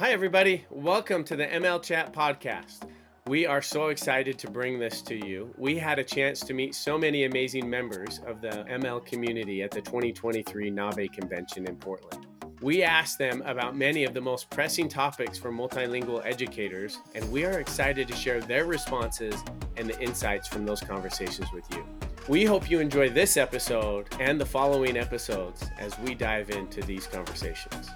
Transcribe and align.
Hi, 0.00 0.12
everybody. 0.12 0.64
Welcome 0.70 1.24
to 1.24 1.36
the 1.36 1.46
ML 1.46 1.82
Chat 1.82 2.14
podcast. 2.14 2.88
We 3.26 3.44
are 3.44 3.60
so 3.60 3.88
excited 3.88 4.38
to 4.38 4.50
bring 4.50 4.78
this 4.78 5.02
to 5.02 5.14
you. 5.14 5.54
We 5.58 5.76
had 5.76 5.98
a 5.98 6.04
chance 6.04 6.40
to 6.40 6.54
meet 6.54 6.74
so 6.74 6.96
many 6.96 7.24
amazing 7.24 7.68
members 7.68 8.18
of 8.26 8.40
the 8.40 8.64
ML 8.70 9.04
community 9.04 9.62
at 9.62 9.70
the 9.70 9.82
2023 9.82 10.70
NABE 10.70 11.12
convention 11.12 11.66
in 11.66 11.76
Portland. 11.76 12.26
We 12.62 12.82
asked 12.82 13.18
them 13.18 13.42
about 13.44 13.76
many 13.76 14.04
of 14.04 14.14
the 14.14 14.22
most 14.22 14.48
pressing 14.48 14.88
topics 14.88 15.36
for 15.36 15.52
multilingual 15.52 16.24
educators, 16.24 16.98
and 17.14 17.30
we 17.30 17.44
are 17.44 17.60
excited 17.60 18.08
to 18.08 18.16
share 18.16 18.40
their 18.40 18.64
responses 18.64 19.34
and 19.76 19.86
the 19.86 20.00
insights 20.00 20.48
from 20.48 20.64
those 20.64 20.80
conversations 20.80 21.52
with 21.52 21.66
you. 21.74 21.84
We 22.26 22.46
hope 22.46 22.70
you 22.70 22.80
enjoy 22.80 23.10
this 23.10 23.36
episode 23.36 24.06
and 24.18 24.40
the 24.40 24.46
following 24.46 24.96
episodes 24.96 25.62
as 25.78 25.98
we 25.98 26.14
dive 26.14 26.48
into 26.48 26.80
these 26.80 27.06
conversations. 27.06 27.90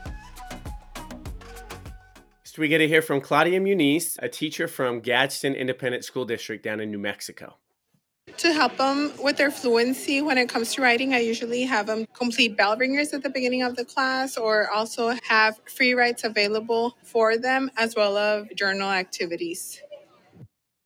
Next, 2.55 2.61
we 2.61 2.69
get 2.69 2.79
to 2.79 2.87
hear 2.87 3.03
from 3.03 3.21
Claudia 3.21 3.59
Muniz, 3.59 4.17
a 4.23 4.29
teacher 4.29 4.69
from 4.69 5.01
Gadsden 5.01 5.57
Independent 5.57 6.05
School 6.05 6.25
District 6.25 6.63
down 6.63 6.79
in 6.79 6.89
New 6.89 7.01
Mexico. 7.01 7.57
To 8.37 8.53
help 8.53 8.77
them 8.77 9.11
with 9.21 9.37
their 9.39 9.51
fluency 9.51 10.23
when 10.23 10.39
it 10.39 10.49
comes 10.49 10.73
to 10.75 10.83
writing, 10.83 11.15
I 11.15 11.19
usually 11.19 11.65
have 11.65 11.89
them 11.89 12.07
complete 12.13 12.57
bell 12.57 12.77
ringers 12.77 13.13
at 13.13 13.25
the 13.25 13.29
beginning 13.29 13.65
of 13.65 13.75
the 13.75 13.85
class 13.85 14.37
or 14.37 14.71
also 14.71 15.17
have 15.29 15.61
free 15.67 15.95
writes 15.95 16.23
available 16.23 16.97
for 17.03 17.37
them 17.37 17.73
as 17.77 17.97
well 17.97 18.17
as 18.17 18.47
journal 18.55 18.89
activities. 18.89 19.83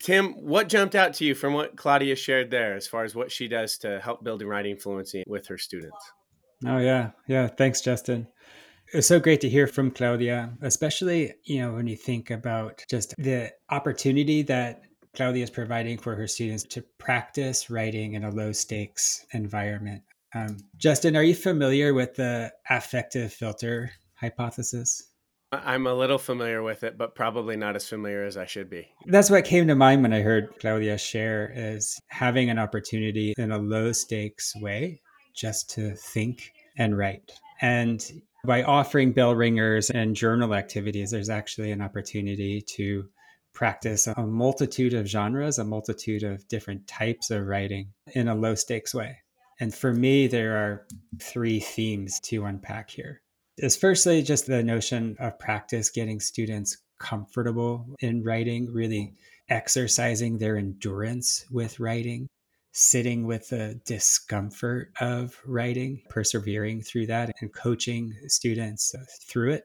Tim, 0.02 0.32
what 0.42 0.70
jumped 0.70 0.94
out 0.94 1.12
to 1.14 1.26
you 1.26 1.34
from 1.34 1.52
what 1.52 1.76
Claudia 1.76 2.16
shared 2.16 2.50
there 2.50 2.76
as 2.76 2.86
far 2.86 3.04
as 3.04 3.14
what 3.14 3.30
she 3.30 3.46
does 3.46 3.76
to 3.78 4.00
help 4.00 4.24
building 4.24 4.48
writing 4.48 4.78
fluency 4.78 5.22
with 5.26 5.46
her 5.48 5.58
students? 5.58 6.12
Oh, 6.66 6.78
yeah. 6.78 7.10
Yeah. 7.26 7.46
Thanks, 7.46 7.82
Justin. 7.82 8.26
It's 8.92 9.06
so 9.06 9.20
great 9.20 9.42
to 9.42 9.50
hear 9.50 9.66
from 9.66 9.90
Claudia, 9.90 10.50
especially, 10.62 11.34
you 11.44 11.60
know, 11.60 11.74
when 11.74 11.86
you 11.86 11.96
think 11.96 12.30
about 12.30 12.82
just 12.88 13.14
the 13.18 13.52
opportunity 13.68 14.40
that 14.42 14.82
Claudia 15.14 15.44
is 15.44 15.50
providing 15.50 15.98
for 15.98 16.14
her 16.14 16.26
students 16.26 16.62
to 16.64 16.82
practice 16.96 17.68
writing 17.68 18.14
in 18.14 18.24
a 18.24 18.30
low 18.30 18.50
stakes 18.52 19.26
environment. 19.32 20.02
Um, 20.34 20.56
Justin, 20.78 21.16
are 21.16 21.22
you 21.22 21.34
familiar 21.34 21.92
with 21.92 22.14
the 22.14 22.50
affective 22.70 23.32
filter 23.32 23.90
hypothesis? 24.14 25.04
I'm 25.52 25.86
a 25.86 25.94
little 25.94 26.18
familiar 26.18 26.62
with 26.62 26.82
it, 26.82 26.96
but 26.96 27.14
probably 27.14 27.56
not 27.56 27.76
as 27.76 27.88
familiar 27.88 28.24
as 28.24 28.36
I 28.36 28.46
should 28.46 28.70
be. 28.70 28.88
That's 29.06 29.30
what 29.30 29.44
came 29.44 29.66
to 29.68 29.74
mind 29.74 30.02
when 30.02 30.12
I 30.12 30.20
heard 30.20 30.54
Claudia 30.60 30.96
share 30.96 31.52
is 31.54 31.98
having 32.08 32.48
an 32.48 32.58
opportunity 32.58 33.34
in 33.36 33.52
a 33.52 33.58
low 33.58 33.92
stakes 33.92 34.54
way 34.56 35.00
just 35.34 35.70
to 35.70 35.94
think 35.94 36.52
and 36.76 36.96
write. 36.96 37.32
And 37.60 38.04
by 38.44 38.62
offering 38.62 39.12
bell 39.12 39.34
ringers 39.34 39.90
and 39.90 40.14
journal 40.14 40.54
activities, 40.54 41.10
there's 41.10 41.30
actually 41.30 41.72
an 41.72 41.80
opportunity 41.80 42.62
to 42.76 43.08
practice 43.52 44.06
a 44.06 44.22
multitude 44.22 44.94
of 44.94 45.06
genres, 45.06 45.58
a 45.58 45.64
multitude 45.64 46.22
of 46.22 46.46
different 46.48 46.86
types 46.86 47.30
of 47.30 47.46
writing 47.46 47.88
in 48.14 48.28
a 48.28 48.34
low 48.34 48.54
stakes 48.54 48.94
way. 48.94 49.16
And 49.60 49.74
for 49.74 49.92
me, 49.92 50.28
there 50.28 50.56
are 50.56 50.86
three 51.20 51.58
themes 51.58 52.20
to 52.24 52.44
unpack 52.44 52.90
here. 52.90 53.20
Is 53.56 53.76
firstly 53.76 54.22
just 54.22 54.46
the 54.46 54.62
notion 54.62 55.16
of 55.18 55.38
practice, 55.40 55.90
getting 55.90 56.20
students 56.20 56.78
comfortable 57.00 57.86
in 57.98 58.22
writing, 58.22 58.72
really 58.72 59.14
exercising 59.48 60.38
their 60.38 60.56
endurance 60.56 61.44
with 61.50 61.80
writing, 61.80 62.28
sitting 62.72 63.26
with 63.26 63.48
the 63.48 63.80
discomfort 63.84 64.92
of 65.00 65.40
writing, 65.46 66.02
persevering 66.08 66.82
through 66.82 67.06
that, 67.06 67.34
and 67.40 67.52
coaching 67.52 68.14
students 68.26 68.94
through 69.28 69.52
it. 69.52 69.64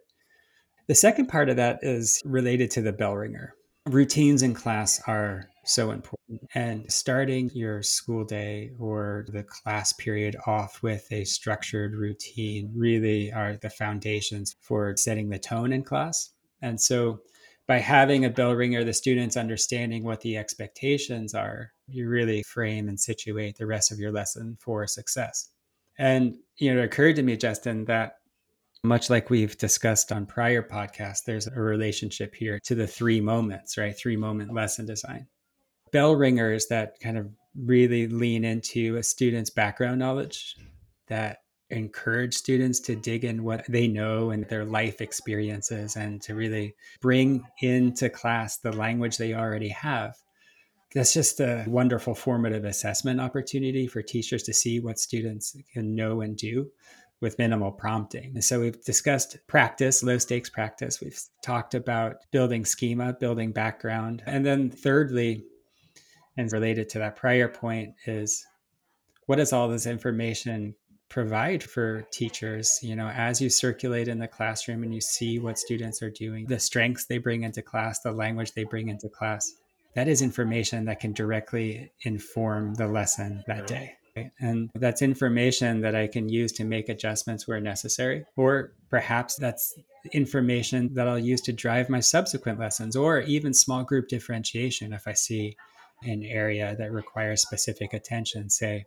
The 0.88 0.96
second 0.96 1.28
part 1.28 1.50
of 1.50 1.56
that 1.58 1.80
is 1.82 2.22
related 2.26 2.72
to 2.72 2.82
the 2.82 2.94
bell 2.94 3.16
ringer. 3.16 3.56
Routines 3.86 4.44
in 4.44 4.54
class 4.54 5.02
are 5.08 5.50
so 5.66 5.92
important. 5.92 6.42
And 6.56 6.92
starting 6.92 7.52
your 7.54 7.82
school 7.84 8.24
day 8.24 8.72
or 8.80 9.26
the 9.30 9.44
class 9.44 9.94
period 9.94 10.36
off 10.46 10.82
with 10.84 11.08
a 11.12 11.24
structured 11.24 11.96
routine 11.96 12.72
really 12.76 13.32
are 13.32 13.58
the 13.58 13.70
foundations 13.70 14.56
for 14.62 14.96
setting 14.98 15.30
the 15.30 15.40
tone 15.40 15.72
in 15.72 15.84
class. 15.84 16.32
And 16.62 16.80
so 16.80 17.20
by 17.68 17.80
having 17.80 18.26
a 18.26 18.30
bell 18.30 18.54
ringer, 18.54 18.84
the 18.84 18.94
students 18.94 19.38
understanding 19.38 20.04
what 20.04 20.22
the 20.22 20.38
expectations 20.38 21.34
are, 21.34 21.72
you 21.88 22.10
really 22.10 22.44
frame 22.44 22.90
and 22.90 23.00
situate 23.00 23.58
the 23.58 23.66
rest 23.66 23.92
of 23.92 24.00
your 24.00 24.12
lesson 24.12 24.58
for 24.60 24.86
success. 24.86 25.50
And 25.98 26.36
you 26.58 26.74
know, 26.74 26.82
it 26.82 26.86
occurred 26.86 27.16
to 27.18 27.24
me, 27.24 27.38
Justin, 27.38 27.86
that 27.86 28.16
much 28.84 29.10
like 29.10 29.30
we've 29.30 29.58
discussed 29.58 30.12
on 30.12 30.26
prior 30.26 30.62
podcasts, 30.62 31.24
there's 31.26 31.48
a 31.48 31.60
relationship 31.60 32.36
here 32.36 32.60
to 32.66 32.76
the 32.76 32.88
three 32.88 33.22
moments, 33.22 33.78
right? 33.78 33.98
Three 33.98 34.18
moment 34.18 34.54
lesson 34.54 34.86
design. 34.86 35.28
Bell 35.92 36.16
ringers 36.16 36.68
that 36.68 37.00
kind 37.00 37.18
of 37.18 37.30
really 37.56 38.08
lean 38.08 38.44
into 38.44 38.98
a 38.98 39.04
student's 39.04 39.52
background 39.52 40.00
knowledge 40.00 40.58
that 41.08 41.43
encourage 41.70 42.36
students 42.36 42.80
to 42.82 42.96
dig 42.96 43.26
in 43.26 43.44
what 43.44 43.66
they 43.68 43.88
know 43.88 44.30
and 44.30 44.46
their 44.46 44.66
life 44.66 45.02
experiences 45.02 45.96
and 45.96 46.22
to 46.22 46.36
really 46.36 46.76
bring 47.02 47.44
into 47.62 48.10
class 48.10 48.58
the 48.58 48.72
language 48.72 49.18
they 49.18 49.34
already 49.34 49.70
have. 49.70 50.16
That's 50.94 51.14
just 51.14 51.40
a 51.40 51.66
wonderful 51.68 52.14
formative 52.14 52.66
assessment 52.66 53.20
opportunity 53.20 53.88
for 53.88 54.02
teachers 54.02 54.44
to 54.44 54.54
see 54.54 54.80
what 54.80 55.00
students 55.00 55.58
can 55.74 55.96
know 55.96 56.22
and 56.22 56.38
do 56.38 56.70
with 57.20 57.40
minimal 57.40 57.72
prompting. 57.72 58.32
And 58.36 58.44
so 58.44 58.60
we've 58.60 58.84
discussed 58.84 59.38
practice, 59.48 60.04
low 60.04 60.18
stakes 60.18 60.50
practice. 60.50 61.02
We've 61.02 61.20
talked 61.42 61.74
about 61.74 62.18
building 62.32 62.66
schema, 62.66 63.14
building 63.14 63.54
background. 63.54 64.22
And 64.28 64.46
then 64.46 64.70
thirdly, 64.70 65.44
and 66.38 66.52
related 66.52 66.90
to 66.90 67.00
that 67.00 67.16
prior 67.16 67.48
point 67.48 67.94
is 68.06 68.46
what 69.26 69.38
does 69.38 69.54
all 69.54 69.70
this 69.70 69.86
information 69.86 70.76
provide 71.14 71.62
for 71.62 72.02
teachers 72.10 72.80
you 72.82 72.96
know 72.96 73.08
as 73.10 73.40
you 73.40 73.48
circulate 73.48 74.08
in 74.08 74.18
the 74.18 74.28
classroom 74.28 74.82
and 74.82 74.96
you 74.96 75.00
see 75.00 75.38
what 75.38 75.60
students 75.60 76.02
are 76.02 76.10
doing 76.10 76.44
the 76.48 76.58
strengths 76.58 77.06
they 77.06 77.20
bring 77.20 77.44
into 77.44 77.62
class 77.62 78.00
the 78.00 78.12
language 78.12 78.52
they 78.54 78.64
bring 78.64 78.90
into 78.90 79.08
class 79.08 79.54
that 79.94 80.08
is 80.08 80.24
information 80.24 80.86
that 80.86 81.00
can 81.00 81.14
directly 81.14 81.92
inform 82.02 82.74
the 82.74 82.88
lesson 82.88 83.44
that 83.46 83.68
day 83.68 83.94
right? 84.18 84.32
and 84.40 84.72
that's 84.74 85.04
information 85.04 85.82
that 85.82 85.94
i 85.94 86.08
can 86.08 86.28
use 86.30 86.52
to 86.52 86.64
make 86.64 86.90
adjustments 86.90 87.48
where 87.48 87.62
necessary 87.62 88.26
or 88.36 88.74
perhaps 88.90 89.36
that's 89.36 89.76
information 90.14 90.92
that 90.96 91.08
i'll 91.08 91.20
use 91.20 91.42
to 91.42 91.54
drive 91.54 91.90
my 91.90 92.00
subsequent 92.00 92.60
lessons 92.60 92.96
or 92.96 93.20
even 93.20 93.54
small 93.54 93.84
group 93.84 94.08
differentiation 94.08 94.92
if 94.92 95.08
i 95.08 95.14
see 95.14 95.56
an 96.02 96.24
area 96.24 96.76
that 96.76 96.92
requires 96.92 97.44
specific 97.44 97.94
attention 97.94 98.50
say 98.50 98.84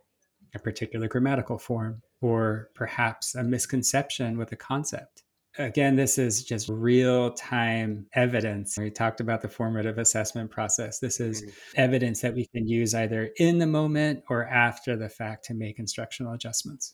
a 0.53 0.59
particular 0.59 1.07
grammatical 1.07 1.57
form 1.57 2.01
or 2.21 2.69
perhaps 2.75 3.35
a 3.35 3.43
misconception 3.43 4.37
with 4.37 4.51
a 4.51 4.55
concept. 4.55 5.23
Again, 5.59 5.95
this 5.95 6.19
is 6.19 6.43
just 6.43 6.69
real 6.69 7.31
time 7.31 8.05
evidence. 8.13 8.77
We 8.77 8.91
talked 8.91 9.21
about 9.21 9.41
the 9.41 9.49
formative 9.49 9.97
assessment 9.97 10.51
process. 10.51 10.99
This 10.99 11.19
is 11.19 11.41
mm-hmm. 11.41 11.51
evidence 11.75 12.21
that 12.21 12.35
we 12.35 12.45
can 12.47 12.67
use 12.67 12.93
either 12.93 13.31
in 13.37 13.57
the 13.57 13.65
moment 13.65 14.23
or 14.29 14.45
after 14.45 14.95
the 14.95 15.09
fact 15.09 15.45
to 15.45 15.55
make 15.55 15.79
instructional 15.79 16.33
adjustments. 16.33 16.93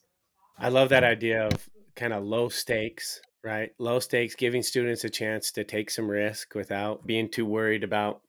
I 0.58 0.70
love 0.70 0.90
that 0.90 1.04
idea 1.04 1.48
of 1.48 1.70
kind 1.96 2.14
of 2.14 2.24
low 2.24 2.48
stakes, 2.48 3.20
right? 3.44 3.72
Low 3.80 4.00
stakes, 4.00 4.36
giving 4.36 4.64
students 4.64 5.04
a 5.04 5.10
chance 5.10 5.52
to 5.54 5.66
take 5.66 5.90
some 5.90 6.10
risk 6.10 6.56
without 6.56 7.06
being 7.06 7.30
too 7.30 7.46
worried 7.46 7.84
about 7.84 8.22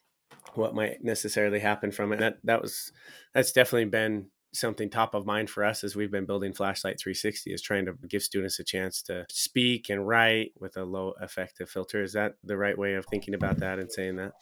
what 0.55 0.75
might 0.75 1.03
necessarily 1.03 1.61
happen 1.61 1.93
from 1.93 2.13
it. 2.13 2.19
That 2.19 2.39
that 2.45 2.61
was 2.61 2.93
that's 3.35 3.53
definitely 3.53 3.87
been 3.87 4.27
something 4.55 4.89
top 4.89 5.15
of 5.15 5.27
mind 5.27 5.51
for 5.51 5.65
us 5.65 5.85
as 5.85 5.97
we've 5.97 6.11
been 6.11 6.27
building 6.27 6.53
Flashlight 6.53 6.99
360 7.01 7.53
is 7.53 7.63
trying 7.63 7.87
to 7.87 7.95
give 8.09 8.23
students 8.23 8.59
a 8.59 8.65
chance 8.65 9.03
to 9.03 9.27
speak 9.29 9.91
and 9.91 10.07
write 10.07 10.53
with 10.59 10.77
a 10.77 10.85
low 10.85 11.15
affective 11.21 11.69
filter. 11.69 12.03
Is 12.03 12.13
that 12.13 12.35
the 12.45 12.57
right 12.57 12.79
way 12.79 12.95
of 12.95 13.07
thinking 13.07 13.35
about 13.35 13.59
that 13.59 13.79
and 13.79 13.91
saying 13.91 14.17
that? 14.17 14.33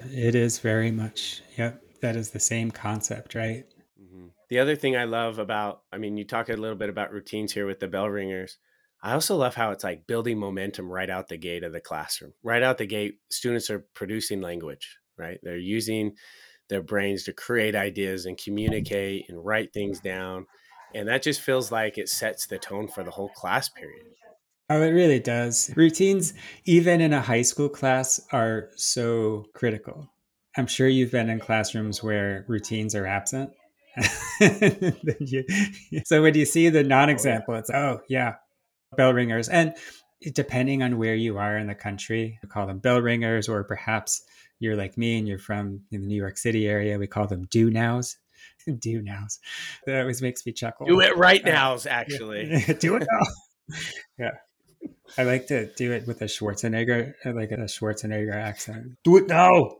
It 0.00 0.34
is 0.34 0.58
very 0.58 0.90
much. 0.90 1.42
Yep. 1.56 1.82
That 2.02 2.16
is 2.16 2.30
the 2.30 2.40
same 2.40 2.70
concept, 2.70 3.34
right? 3.34 3.64
Mm-hmm. 4.00 4.26
The 4.50 4.58
other 4.58 4.76
thing 4.76 4.96
I 4.96 5.04
love 5.04 5.38
about, 5.38 5.82
I 5.92 5.98
mean, 5.98 6.16
you 6.16 6.24
talk 6.24 6.48
a 6.48 6.54
little 6.54 6.76
bit 6.76 6.90
about 6.90 7.12
routines 7.12 7.52
here 7.52 7.66
with 7.66 7.80
the 7.80 7.88
bell 7.88 8.08
ringers. 8.08 8.58
I 9.02 9.12
also 9.12 9.36
love 9.36 9.54
how 9.54 9.70
it's 9.70 9.84
like 9.84 10.06
building 10.06 10.38
momentum 10.38 10.90
right 10.90 11.08
out 11.08 11.28
the 11.28 11.36
gate 11.36 11.62
of 11.62 11.72
the 11.72 11.80
classroom. 11.80 12.32
Right 12.42 12.62
out 12.62 12.78
the 12.78 12.86
gate, 12.86 13.18
students 13.30 13.70
are 13.70 13.86
producing 13.94 14.40
language, 14.40 14.98
right? 15.16 15.38
They're 15.42 15.56
using 15.56 16.16
their 16.68 16.82
brains 16.82 17.24
to 17.24 17.32
create 17.32 17.74
ideas 17.74 18.26
and 18.26 18.38
communicate 18.38 19.26
and 19.28 19.44
write 19.44 19.72
things 19.72 20.00
down. 20.00 20.46
And 20.94 21.08
that 21.08 21.22
just 21.22 21.40
feels 21.40 21.70
like 21.70 21.98
it 21.98 22.08
sets 22.08 22.46
the 22.46 22.58
tone 22.58 22.88
for 22.88 23.02
the 23.04 23.10
whole 23.10 23.28
class 23.28 23.68
period. 23.68 24.06
Oh, 24.68 24.82
it 24.82 24.90
really 24.90 25.20
does. 25.20 25.70
Routines, 25.76 26.34
even 26.64 27.00
in 27.00 27.12
a 27.12 27.20
high 27.20 27.42
school 27.42 27.68
class, 27.68 28.20
are 28.32 28.70
so 28.74 29.44
critical. 29.54 30.10
I'm 30.56 30.66
sure 30.66 30.88
you've 30.88 31.12
been 31.12 31.30
in 31.30 31.38
classrooms 31.38 32.02
where 32.02 32.44
routines 32.48 32.94
are 32.94 33.06
absent. 33.06 33.50
so 36.04 36.22
when 36.22 36.34
you 36.34 36.44
see 36.44 36.68
the 36.68 36.80
oh, 36.80 36.82
non-example, 36.82 37.54
it's 37.54 37.70
oh 37.70 38.00
yeah, 38.08 38.34
bell 38.96 39.12
ringers. 39.12 39.48
And 39.48 39.74
depending 40.34 40.82
on 40.82 40.98
where 40.98 41.14
you 41.14 41.38
are 41.38 41.56
in 41.58 41.68
the 41.68 41.74
country, 41.74 42.38
call 42.48 42.66
them 42.66 42.78
bell 42.78 43.00
ringers, 43.00 43.48
or 43.48 43.62
perhaps 43.64 44.22
you're 44.58 44.76
like 44.76 44.96
me 44.96 45.18
and 45.18 45.28
you're 45.28 45.38
from 45.38 45.82
the 45.90 45.98
New 45.98 46.16
York 46.16 46.38
City 46.38 46.66
area, 46.66 46.98
we 46.98 47.06
call 47.06 47.26
them 47.26 47.46
do 47.50 47.70
nows. 47.70 48.16
do 48.78 49.02
nows. 49.02 49.40
That 49.86 50.00
always 50.00 50.22
makes 50.22 50.44
me 50.46 50.52
chuckle. 50.52 50.86
Do 50.86 51.00
it 51.00 51.16
right 51.16 51.46
uh, 51.46 51.50
nows, 51.50 51.86
actually. 51.86 52.64
do 52.80 52.96
it 52.96 53.06
now. 53.10 53.76
yeah. 54.18 54.30
I 55.18 55.22
like 55.24 55.46
to 55.48 55.66
do 55.74 55.92
it 55.92 56.06
with 56.06 56.22
a 56.22 56.26
Schwarzenegger, 56.26 57.14
like 57.24 57.50
a 57.50 57.58
Schwarzenegger 57.64 58.34
accent. 58.34 58.98
Do 59.04 59.16
it 59.16 59.28
now. 59.28 59.76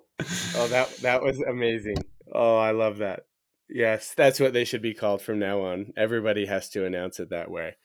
oh, 0.57 0.69
that 0.69 0.97
that 0.99 1.23
was 1.23 1.41
amazing. 1.41 1.97
Oh, 2.33 2.57
I 2.57 2.71
love 2.71 2.99
that. 2.99 3.27
Yes, 3.69 4.15
that's 4.17 4.41
what 4.41 4.53
they 4.53 4.65
should 4.65 4.83
be 4.83 4.95
called 4.95 5.21
from 5.21 5.39
now 5.39 5.61
on. 5.63 5.93
Everybody 5.97 6.47
has 6.47 6.69
to 6.71 6.85
announce 6.85 7.21
it 7.21 7.31
that 7.31 7.51
way. 7.51 7.77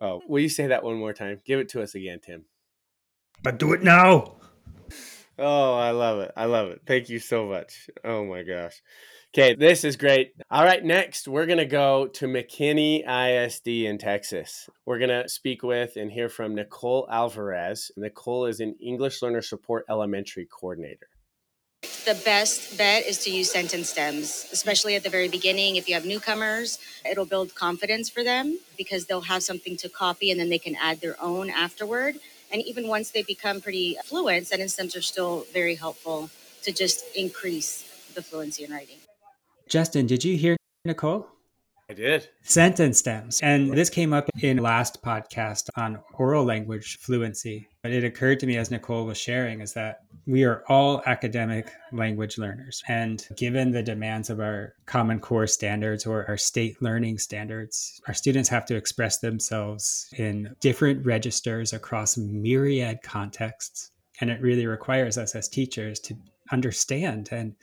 Oh, 0.00 0.22
will 0.26 0.40
you 0.40 0.48
say 0.48 0.66
that 0.66 0.82
one 0.82 0.96
more 0.96 1.12
time? 1.12 1.40
Give 1.44 1.60
it 1.60 1.68
to 1.70 1.82
us 1.82 1.94
again, 1.94 2.20
Tim. 2.24 2.46
But 3.42 3.58
do 3.58 3.72
it 3.72 3.82
now. 3.82 4.39
Oh, 5.38 5.74
I 5.74 5.90
love 5.90 6.20
it. 6.20 6.32
I 6.36 6.44
love 6.44 6.68
it. 6.68 6.82
Thank 6.86 7.08
you 7.08 7.18
so 7.18 7.46
much. 7.46 7.88
Oh 8.04 8.24
my 8.24 8.42
gosh. 8.42 8.82
Okay, 9.32 9.54
this 9.54 9.84
is 9.84 9.96
great. 9.96 10.32
All 10.50 10.64
right, 10.64 10.84
next 10.84 11.28
we're 11.28 11.46
going 11.46 11.58
to 11.58 11.64
go 11.64 12.08
to 12.08 12.26
McKinney 12.26 13.04
ISD 13.06 13.68
in 13.86 13.96
Texas. 13.96 14.68
We're 14.86 14.98
going 14.98 15.22
to 15.22 15.28
speak 15.28 15.62
with 15.62 15.96
and 15.96 16.10
hear 16.10 16.28
from 16.28 16.56
Nicole 16.56 17.06
Alvarez. 17.08 17.92
Nicole 17.96 18.46
is 18.46 18.58
an 18.58 18.74
English 18.80 19.22
Learner 19.22 19.40
Support 19.40 19.84
Elementary 19.88 20.46
Coordinator. 20.46 21.06
The 22.04 22.20
best 22.24 22.76
bet 22.76 23.06
is 23.06 23.18
to 23.24 23.30
use 23.30 23.52
sentence 23.52 23.90
stems, 23.90 24.48
especially 24.52 24.96
at 24.96 25.04
the 25.04 25.08
very 25.08 25.28
beginning. 25.28 25.76
If 25.76 25.88
you 25.88 25.94
have 25.94 26.04
newcomers, 26.04 26.78
it'll 27.08 27.24
build 27.24 27.54
confidence 27.54 28.10
for 28.10 28.24
them 28.24 28.58
because 28.76 29.06
they'll 29.06 29.20
have 29.20 29.42
something 29.42 29.76
to 29.76 29.88
copy 29.88 30.30
and 30.30 30.40
then 30.40 30.48
they 30.48 30.58
can 30.58 30.76
add 30.76 31.00
their 31.00 31.16
own 31.22 31.50
afterward. 31.50 32.16
And 32.52 32.62
even 32.62 32.88
once 32.88 33.10
they 33.10 33.22
become 33.22 33.60
pretty 33.60 33.96
fluent, 34.04 34.46
sentence 34.46 34.74
stems 34.74 34.96
are 34.96 35.02
still 35.02 35.46
very 35.52 35.76
helpful 35.76 36.30
to 36.62 36.72
just 36.72 37.04
increase 37.16 37.84
the 38.14 38.22
fluency 38.22 38.64
in 38.64 38.72
writing. 38.72 38.98
Justin, 39.68 40.06
did 40.06 40.24
you 40.24 40.36
hear 40.36 40.56
Nicole? 40.84 41.28
I 41.90 41.92
did. 41.92 42.28
Sentence 42.42 42.98
stems. 42.98 43.40
And 43.40 43.76
this 43.76 43.90
came 43.90 44.12
up 44.12 44.30
in 44.42 44.58
last 44.58 45.02
podcast 45.02 45.70
on 45.76 45.98
oral 46.14 46.44
language 46.44 46.98
fluency. 47.00 47.66
But 47.82 47.90
it 47.90 48.04
occurred 48.04 48.38
to 48.40 48.46
me 48.46 48.58
as 48.58 48.70
Nicole 48.70 49.06
was 49.06 49.18
sharing 49.18 49.60
is 49.60 49.72
that 49.72 50.02
we 50.24 50.44
are 50.44 50.62
all 50.68 51.02
academic 51.06 51.72
language 51.90 52.38
learners. 52.38 52.80
And 52.86 53.26
given 53.36 53.72
the 53.72 53.82
demands 53.82 54.30
of 54.30 54.38
our 54.38 54.74
Common 54.86 55.18
Core 55.18 55.48
standards 55.48 56.06
or 56.06 56.26
our 56.28 56.36
state 56.36 56.80
learning 56.80 57.18
standards, 57.18 58.00
our 58.06 58.14
students 58.14 58.48
have 58.50 58.66
to 58.66 58.76
express 58.76 59.18
themselves 59.18 60.06
in 60.16 60.54
different 60.60 61.04
registers 61.04 61.72
across 61.72 62.16
myriad 62.16 63.02
contexts. 63.02 63.90
And 64.20 64.30
it 64.30 64.40
really 64.40 64.68
requires 64.68 65.18
us 65.18 65.34
as 65.34 65.48
teachers 65.48 65.98
to 66.00 66.14
understand 66.52 67.30
and 67.32 67.56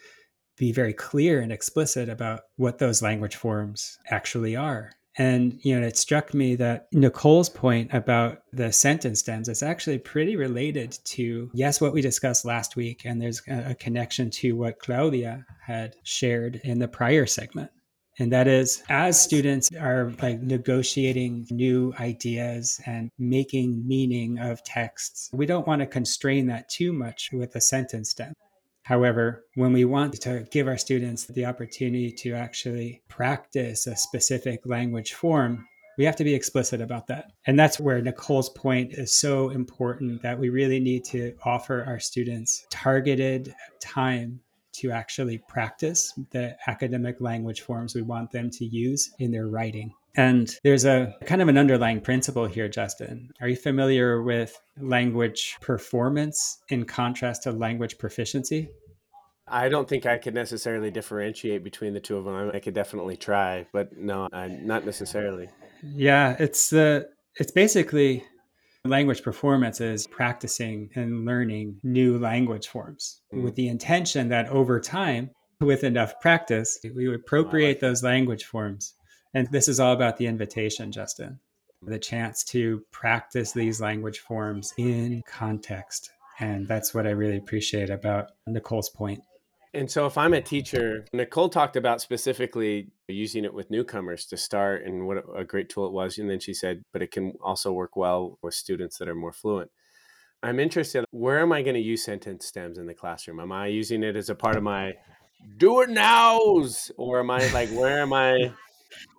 be 0.57 0.71
very 0.71 0.93
clear 0.93 1.39
and 1.39 1.51
explicit 1.51 2.09
about 2.09 2.41
what 2.55 2.79
those 2.79 3.01
language 3.01 3.35
forms 3.35 3.97
actually 4.09 4.55
are. 4.55 4.91
And, 5.19 5.59
you 5.63 5.79
know, 5.79 5.85
it 5.85 5.97
struck 5.97 6.33
me 6.33 6.55
that 6.55 6.87
Nicole's 6.91 7.49
point 7.49 7.91
about 7.91 8.43
the 8.53 8.71
sentence 8.71 9.19
stems 9.19 9.49
is 9.49 9.63
actually 9.63 9.97
pretty 9.97 10.35
related 10.35 10.97
to, 11.05 11.49
yes, 11.55 11.81
what 11.81 11.93
we 11.93 12.01
discussed 12.01 12.45
last 12.45 12.75
week. 12.75 13.01
And 13.03 13.19
there's 13.19 13.41
a, 13.47 13.73
connection 13.73 14.29
to 14.31 14.55
what 14.55 14.79
Claudia 14.79 15.43
had 15.65 15.95
shared 16.03 16.61
in 16.63 16.77
the 16.77 16.87
prior 16.87 17.25
segment. 17.25 17.71
And 18.19 18.31
that 18.31 18.47
is, 18.47 18.83
as 18.89 19.19
students 19.19 19.69
are 19.79 20.11
like 20.21 20.41
negotiating 20.41 21.47
new 21.49 21.93
ideas 21.99 22.79
and 22.85 23.09
making 23.17 23.87
meaning 23.87 24.39
of 24.39 24.63
texts, 24.63 25.29
we 25.33 25.45
don't 25.45 25.67
want 25.67 25.81
to 25.81 25.87
constrain 25.87 26.47
that 26.47 26.69
too 26.69 26.93
much 26.93 27.29
with 27.31 27.55
a 27.55 27.61
sentence 27.61 28.11
stem. 28.11 28.33
However, 28.87 29.43
when 29.55 29.73
we 29.73 29.83
want 29.83 30.13
to 30.21 30.47
give 30.49 30.65
our 30.65 30.77
students 30.77 31.25
the 31.25 31.45
opportunity 31.45 32.09
to 32.09 32.31
actually 32.31 33.01
practice 33.09 33.85
a 33.85 33.97
specific 33.97 34.65
language 34.65 35.11
form, 35.11 35.67
we 35.97 36.05
have 36.05 36.15
to 36.15 36.23
be 36.23 36.33
explicit 36.33 36.79
about 36.79 37.05
that. 37.07 37.33
And 37.47 37.59
that's 37.59 37.81
where 37.81 38.01
Nicole's 38.01 38.47
point 38.51 38.93
is 38.93 39.13
so 39.13 39.49
important 39.49 40.21
that 40.21 40.39
we 40.39 40.47
really 40.47 40.79
need 40.79 41.03
to 41.05 41.35
offer 41.43 41.83
our 41.85 41.99
students 41.99 42.65
targeted 42.69 43.53
time 43.81 44.39
to 44.75 44.91
actually 44.91 45.39
practice 45.49 46.13
the 46.31 46.55
academic 46.67 47.19
language 47.19 47.59
forms 47.59 47.93
we 47.93 48.03
want 48.03 48.31
them 48.31 48.49
to 48.51 48.63
use 48.63 49.11
in 49.19 49.31
their 49.31 49.47
writing. 49.47 49.93
And 50.17 50.49
there's 50.63 50.83
a 50.83 51.13
kind 51.25 51.41
of 51.43 51.47
an 51.47 51.57
underlying 51.57 52.01
principle 52.01 52.47
here, 52.47 52.67
Justin. 52.67 53.29
Are 53.39 53.47
you 53.47 53.55
familiar 53.55 54.23
with 54.23 54.59
language 54.81 55.57
performance 55.61 56.57
in 56.69 56.85
contrast 56.85 57.43
to 57.43 57.51
language 57.51 57.99
proficiency? 57.99 58.69
I 59.47 59.69
don't 59.69 59.87
think 59.87 60.05
I 60.05 60.17
could 60.17 60.33
necessarily 60.33 60.91
differentiate 60.91 61.63
between 61.63 61.93
the 61.93 61.99
two 61.99 62.17
of 62.17 62.25
them. 62.25 62.51
I 62.53 62.59
could 62.59 62.73
definitely 62.73 63.15
try, 63.15 63.67
but 63.71 63.95
no, 63.95 64.27
I, 64.33 64.47
not 64.47 64.85
necessarily. 64.85 65.49
Yeah, 65.83 66.35
it's 66.39 66.73
uh, 66.73 67.03
it's 67.35 67.51
basically 67.51 68.25
language 68.83 69.21
performance 69.21 69.79
is 69.79 70.07
practicing 70.07 70.89
and 70.95 71.25
learning 71.25 71.79
new 71.83 72.17
language 72.17 72.67
forms 72.67 73.21
mm. 73.33 73.43
with 73.43 73.55
the 73.55 73.67
intention 73.67 74.29
that 74.29 74.49
over 74.49 74.79
time, 74.79 75.29
with 75.61 75.83
enough 75.83 76.19
practice, 76.19 76.79
we 76.83 77.07
would 77.07 77.19
appropriate 77.19 77.67
like 77.67 77.79
those 77.79 78.03
language 78.03 78.45
forms. 78.45 78.95
And 79.37 79.47
this 79.51 79.67
is 79.67 79.79
all 79.79 79.93
about 79.93 80.17
the 80.17 80.25
invitation, 80.25 80.91
Justin, 80.91 81.39
the 81.83 81.99
chance 81.99 82.43
to 82.45 82.81
practice 82.89 83.51
these 83.51 83.79
language 83.79 84.17
forms 84.17 84.73
in 84.79 85.21
context. 85.27 86.09
And 86.39 86.67
that's 86.67 86.91
what 86.91 87.05
I 87.05 87.11
really 87.11 87.37
appreciate 87.37 87.91
about 87.91 88.31
Nicole's 88.47 88.89
point. 88.89 89.21
And 89.75 89.91
so, 89.91 90.07
if 90.07 90.17
I'm 90.17 90.33
a 90.33 90.41
teacher, 90.41 91.05
Nicole 91.13 91.49
talked 91.49 91.75
about 91.75 92.01
specifically 92.01 92.89
using 93.07 93.45
it 93.45 93.53
with 93.53 93.69
newcomers 93.69 94.25
to 94.25 94.37
start 94.37 94.83
and 94.83 95.05
what 95.05 95.23
a 95.37 95.43
great 95.43 95.69
tool 95.69 95.85
it 95.85 95.93
was. 95.93 96.17
And 96.17 96.27
then 96.27 96.39
she 96.39 96.55
said, 96.55 96.81
but 96.91 97.03
it 97.03 97.11
can 97.11 97.33
also 97.39 97.71
work 97.71 97.95
well 97.95 98.39
with 98.41 98.55
students 98.55 98.97
that 98.97 99.07
are 99.07 99.13
more 99.13 99.33
fluent. 99.33 99.69
I'm 100.41 100.59
interested, 100.59 101.05
where 101.11 101.41
am 101.41 101.51
I 101.51 101.61
going 101.61 101.75
to 101.75 101.79
use 101.79 102.03
sentence 102.03 102.47
stems 102.47 102.79
in 102.79 102.87
the 102.87 102.95
classroom? 102.95 103.39
Am 103.39 103.51
I 103.51 103.67
using 103.67 104.01
it 104.01 104.15
as 104.15 104.31
a 104.31 104.35
part 104.35 104.57
of 104.57 104.63
my 104.63 104.95
do 105.57 105.81
it 105.81 105.91
nows? 105.91 106.91
Or 106.97 107.19
am 107.19 107.29
I 107.29 107.47
like, 107.51 107.69
where 107.69 108.01
am 108.01 108.13
I, 108.13 108.51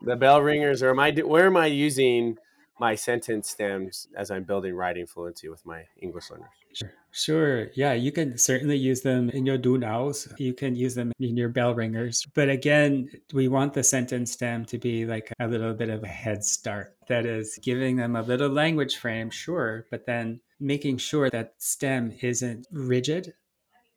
the 0.03 0.17
bell 0.17 0.43
ringers? 0.43 0.83
Or 0.83 0.91
am 0.91 1.01
I, 1.01 1.13
where 1.13 1.47
am 1.47 1.57
I 1.57 1.67
using 1.67 2.37
my 2.81 2.95
sentence 2.95 3.51
stems 3.51 4.09
as 4.17 4.31
I'm 4.31 4.45
building 4.45 4.75
writing 4.75 5.07
fluency 5.07 5.49
with 5.49 5.65
my 5.67 5.85
English 6.01 6.31
learners? 6.31 6.49
Sure. 6.73 6.93
Sure. 7.11 7.69
Yeah, 7.75 7.95
you 7.95 8.13
can 8.13 8.37
certainly 8.37 8.77
use 8.77 9.01
them 9.01 9.31
in 9.31 9.47
your 9.47 9.59
do 9.59 9.79
nows. 9.79 10.29
You 10.39 10.53
can 10.53 10.77
use 10.77 10.95
them 10.95 11.13
in 11.19 11.37
your 11.37 11.49
bell 11.49 11.75
ringers. 11.75 12.27
But 12.35 12.51
again, 12.51 13.09
we 13.33 13.49
want 13.49 13.73
the 13.73 13.83
sentence 13.83 14.33
stem 14.33 14.65
to 14.67 14.79
be 14.79 15.07
like 15.07 15.33
a 15.41 15.49
little 15.49 15.75
bit 15.75 15.89
of 15.89 16.05
a 16.05 16.09
head 16.09 16.45
start. 16.45 16.97
That 17.09 17.25
is 17.25 17.59
giving 17.63 17.97
them 17.97 18.15
a 18.15 18.23
little 18.23 18.51
language 18.51 18.97
frame, 18.97 19.31
sure, 19.31 19.87
but 19.91 20.07
then 20.07 20.41
making 20.61 20.99
sure 20.99 21.31
that 21.31 21.55
stem 21.59 22.13
isn't 22.21 22.67
rigid, 22.71 23.33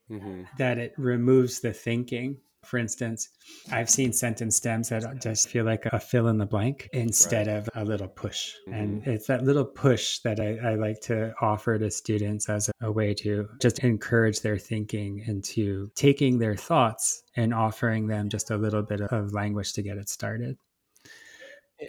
mm-hmm. 0.10 0.44
that 0.58 0.78
it 0.78 0.94
removes 0.98 1.60
the 1.60 1.74
thinking 1.74 2.38
for 2.64 2.78
instance, 2.78 3.30
I've 3.72 3.90
seen 3.90 4.14
sentence 4.14 4.58
stems 4.58 4.90
that 4.90 5.22
just 5.22 5.50
feel 5.50 5.66
like 5.66 5.86
a 5.88 6.00
fill 6.00 6.28
in 6.28 6.38
the 6.38 6.46
blank 6.46 6.90
instead 6.94 7.48
right. 7.48 7.58
of 7.58 7.70
a 7.76 7.84
little 7.84 8.08
push. 8.08 8.54
Mm-hmm. 8.68 8.74
And 8.74 9.08
it's 9.08 9.28
that 9.28 9.44
little 9.44 9.66
push 9.66 10.20
that 10.20 10.40
I, 10.40 10.58
I, 10.72 10.76
like 10.76 11.02
to 11.02 11.34
offer 11.42 11.78
to 11.78 11.90
students 11.90 12.50
as 12.50 12.70
a 12.82 12.92
way 12.92 13.14
to 13.16 13.50
just 13.60 13.80
encourage 13.80 14.42
their 14.42 14.58
thinking 14.58 15.24
into 15.26 15.90
taking 15.96 16.38
their 16.38 16.56
thoughts 16.56 17.24
and 17.36 17.54
offering 17.54 18.08
them 18.08 18.30
just 18.30 18.52
a 18.52 18.58
little 18.58 18.84
bit 18.84 19.02
of 19.02 19.34
language 19.34 19.74
to 19.74 19.82
get 19.82 19.98
it 19.98 20.10
started. 20.10 20.58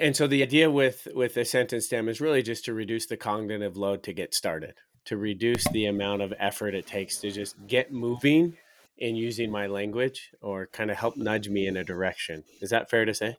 And 0.00 0.16
so 0.16 0.26
the 0.26 0.42
idea 0.42 0.70
with 0.70 1.06
with 1.14 1.36
a 1.36 1.44
sentence 1.44 1.86
stem 1.86 2.08
is 2.08 2.20
really 2.20 2.42
just 2.42 2.64
to 2.64 2.72
reduce 2.72 3.06
the 3.06 3.18
cognitive 3.18 3.76
load 3.76 4.02
to 4.04 4.14
get 4.14 4.34
started, 4.34 4.74
to 5.04 5.18
reduce 5.18 5.68
the 5.68 5.84
amount 5.84 6.22
of 6.22 6.32
effort 6.38 6.74
it 6.74 6.86
takes 6.86 7.18
to 7.18 7.30
just 7.30 7.56
get 7.66 7.92
moving 7.92 8.56
in 9.02 9.16
using 9.16 9.50
my 9.50 9.66
language 9.66 10.30
or 10.40 10.68
kind 10.68 10.90
of 10.90 10.97
help 10.97 11.16
nudge 11.16 11.49
me 11.49 11.66
in 11.66 11.76
a 11.76 11.85
direction. 11.85 12.44
Is 12.61 12.71
that 12.71 12.88
fair 12.88 13.04
to 13.04 13.12
say? 13.12 13.37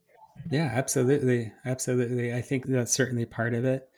Yeah, 0.51 0.69
absolutely. 0.73 1.53
Absolutely. 1.65 2.33
I 2.33 2.41
think 2.41 2.65
that's 2.65 2.91
certainly 2.91 3.25
part 3.25 3.53
of 3.53 3.63
it. 3.63 3.89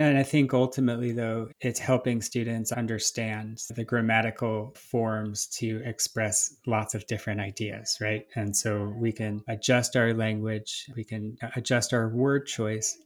And 0.00 0.18
I 0.18 0.22
think 0.22 0.52
ultimately, 0.52 1.12
though, 1.12 1.48
it's 1.60 1.78
helping 1.78 2.20
students 2.20 2.72
understand 2.72 3.62
the 3.74 3.84
grammatical 3.84 4.74
forms 4.76 5.46
to 5.58 5.80
express 5.84 6.56
lots 6.66 6.94
of 6.94 7.06
different 7.06 7.40
ideas, 7.40 7.96
right? 8.00 8.26
And 8.34 8.54
so 8.56 8.92
we 8.98 9.12
can 9.12 9.42
adjust 9.48 9.96
our 9.96 10.12
language, 10.12 10.86
we 10.96 11.04
can 11.04 11.38
adjust 11.56 11.94
our 11.94 12.08
word 12.08 12.46
choice 12.46 12.98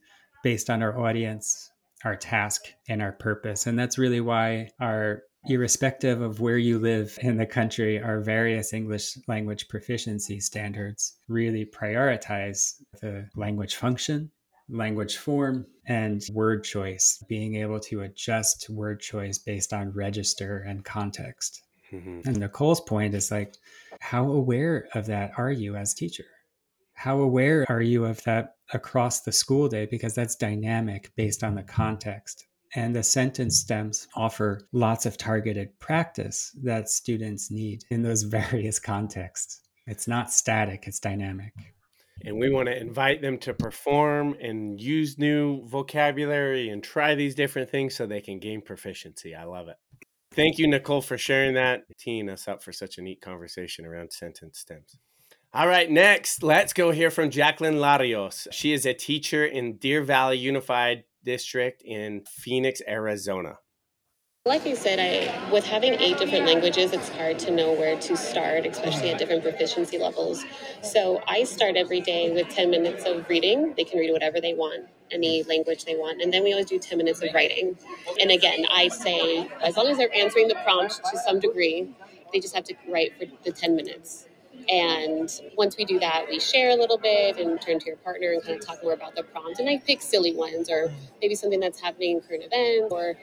based 0.43 0.71
on 0.71 0.83
our 0.83 0.99
audience, 0.99 1.71
our 2.05 2.17
task, 2.17 2.63
and 2.89 3.03
our 3.03 3.13
purpose. 3.13 3.67
And 3.67 3.79
that's 3.79 3.99
really 3.99 4.23
why 4.23 4.71
our 4.81 5.23
irrespective 5.49 6.21
of 6.21 6.41
where 6.41 6.59
you 6.59 6.79
live 6.79 7.19
in 7.23 7.37
the 7.37 7.47
country, 7.47 8.01
our 8.01 8.21
various 8.21 8.73
English 8.73 9.17
language 9.27 9.69
proficiency 9.69 10.41
standards 10.41 11.19
really 11.29 11.65
prioritize 11.65 12.75
the 13.01 13.29
language 13.37 13.77
function 13.77 14.31
language 14.69 15.17
form 15.17 15.67
and 15.87 16.23
word 16.33 16.65
choice, 16.65 17.23
being 17.29 17.57
able 17.57 17.81
to 17.81 18.03
adjust 18.03 18.69
word 18.69 19.01
choice 19.01 19.39
based 19.39 19.73
on 19.73 19.93
register 19.93 20.65
and 20.67 20.85
context. 20.85 21.63
Mm-hmm. 21.93 22.21
And 22.27 22.39
Nicole's 22.39 22.81
point 22.83 23.15
is 23.15 23.31
like, 23.31 23.55
how 24.01 24.31
aware 24.31 24.89
of 24.95 25.07
that 25.07 25.33
are 25.39 25.51
you 25.51 25.77
as 25.77 25.95
teacher? 25.95 26.27
How 26.93 27.21
aware 27.21 27.65
are 27.69 27.81
you 27.81 28.05
of 28.05 28.23
that 28.25 28.57
across 28.75 29.21
the 29.21 29.33
school 29.33 29.69
day? 29.69 29.87
Because 29.87 30.15
that's 30.15 30.37
dynamic 30.37 31.13
based 31.17 31.43
on 31.43 31.55
the 31.55 31.63
context. 31.63 32.47
And 32.75 32.95
the 32.95 33.03
sentence 33.03 33.59
stems 33.59 34.09
offer 34.15 34.61
lots 34.73 35.07
of 35.07 35.17
targeted 35.17 35.79
practice 35.79 36.55
that 36.63 36.89
students 36.89 37.51
need 37.51 37.85
in 37.91 38.03
those 38.03 38.23
various 38.39 38.79
contexts. 38.79 39.61
It's 39.87 40.07
not 40.07 40.33
static, 40.33 40.87
it's 40.87 41.01
dynamic. 41.01 41.55
And 42.25 42.39
we 42.39 42.51
want 42.51 42.67
to 42.67 42.79
invite 42.79 43.23
them 43.23 43.39
to 43.39 43.55
perform 43.55 44.35
and 44.41 44.81
use 44.81 45.19
new 45.19 45.65
vocabulary 45.67 46.69
and 46.69 46.83
try 46.83 47.15
these 47.15 47.35
different 47.35 47.71
things 47.71 47.95
so 47.95 48.07
they 48.07 48.21
can 48.21 48.41
gain 48.41 48.61
proficiency. 48.61 49.35
I 49.35 49.45
love 49.45 49.69
it. 49.69 49.77
Thank 50.33 50.59
you, 50.59 50.69
Nicole, 50.69 51.01
for 51.01 51.17
sharing 51.17 51.55
that, 51.55 51.85
teeing 51.99 52.29
us 52.29 52.49
up 52.49 52.63
for 52.63 52.73
such 52.73 52.99
a 52.99 53.03
neat 53.03 53.21
conversation 53.21 53.87
around 53.87 54.13
sentence 54.13 54.59
stems. 54.59 54.99
All 55.55 55.67
right, 55.67 55.91
next, 55.91 56.43
let's 56.43 56.75
go 56.75 56.91
hear 56.91 57.11
from 57.11 57.31
Jacqueline 57.31 57.77
Larios. 57.77 58.47
She 58.53 58.73
is 58.73 58.85
a 58.85 58.93
teacher 58.93 59.47
in 59.47 59.79
Deer 59.79 60.03
Valley 60.03 60.37
Unified 60.37 61.05
District 61.29 61.83
in 61.85 62.23
Phoenix, 62.25 62.81
Arizona. 62.89 63.59
Like 64.47 64.67
I 64.67 64.73
said, 64.73 64.99
I, 64.99 65.53
with 65.53 65.67
having 65.67 65.93
eight 65.93 66.17
different 66.17 66.47
languages, 66.47 66.95
it's 66.95 67.11
hard 67.11 67.39
to 67.41 67.51
know 67.51 67.75
where 67.75 68.01
to 68.01 68.17
start, 68.17 68.65
especially 68.65 69.11
at 69.11 69.17
mm-hmm. 69.17 69.19
different 69.19 69.43
proficiency 69.43 69.99
levels. 69.99 70.43
So 70.81 71.21
I 71.29 71.45
start 71.45 71.77
every 71.77 72.01
day 72.01 72.33
with 72.33 72.49
10 72.49 72.71
minutes 72.71 73.05
of 73.05 73.29
reading. 73.29 73.75
They 73.77 73.85
can 73.85 73.99
read 73.99 74.11
whatever 74.11 74.41
they 74.41 74.55
want, 74.55 74.87
any 75.11 75.43
language 75.43 75.85
they 75.85 75.97
want. 75.97 76.23
And 76.23 76.33
then 76.33 76.45
we 76.45 76.53
always 76.53 76.65
do 76.65 76.79
10 76.79 76.97
minutes 76.97 77.23
of 77.23 77.35
writing. 77.35 77.77
And 78.19 78.31
again, 78.31 78.65
I 78.73 78.89
say, 78.89 79.51
as 79.63 79.77
long 79.77 79.89
as 79.89 79.99
they're 79.99 80.15
answering 80.15 80.49
the 80.49 80.57
prompt 80.65 80.99
to 81.13 81.19
some 81.19 81.41
degree, 81.41 81.95
they 82.33 82.41
just 82.41 82.55
have 82.55 82.65
to 82.65 82.75
write 82.89 83.19
for 83.19 83.27
the 83.45 83.53
10 83.53 83.77
minutes. 83.77 84.28
And 84.69 85.31
once 85.57 85.77
we 85.77 85.85
do 85.85 85.99
that, 85.99 86.27
we 86.29 86.41
share 86.41 86.71
a 86.71 86.77
little 86.77 86.99
bit 86.99 87.39
and 87.39 87.61
turn 87.61 87.79
to 87.79 87.87
your 87.87 87.97
partner 87.97 88.33
and 88.33 88.43
kind 88.43 88.59
of 88.59 88.67
talk 88.67 88.83
more 88.83 88.93
about 88.93 89.15
the 89.15 89.23
prompt. 89.23 89.61
And 89.61 89.69
I 89.69 89.79
pick 89.79 90.03
silly 90.03 90.35
ones 90.35 90.69
or 90.71 90.93
maybe 91.21 91.35
something 91.35 91.61
that's 91.61 91.81
happening 91.81 92.17
in 92.17 92.21
current 92.21 92.45
events 92.45 92.93
or 92.93 93.17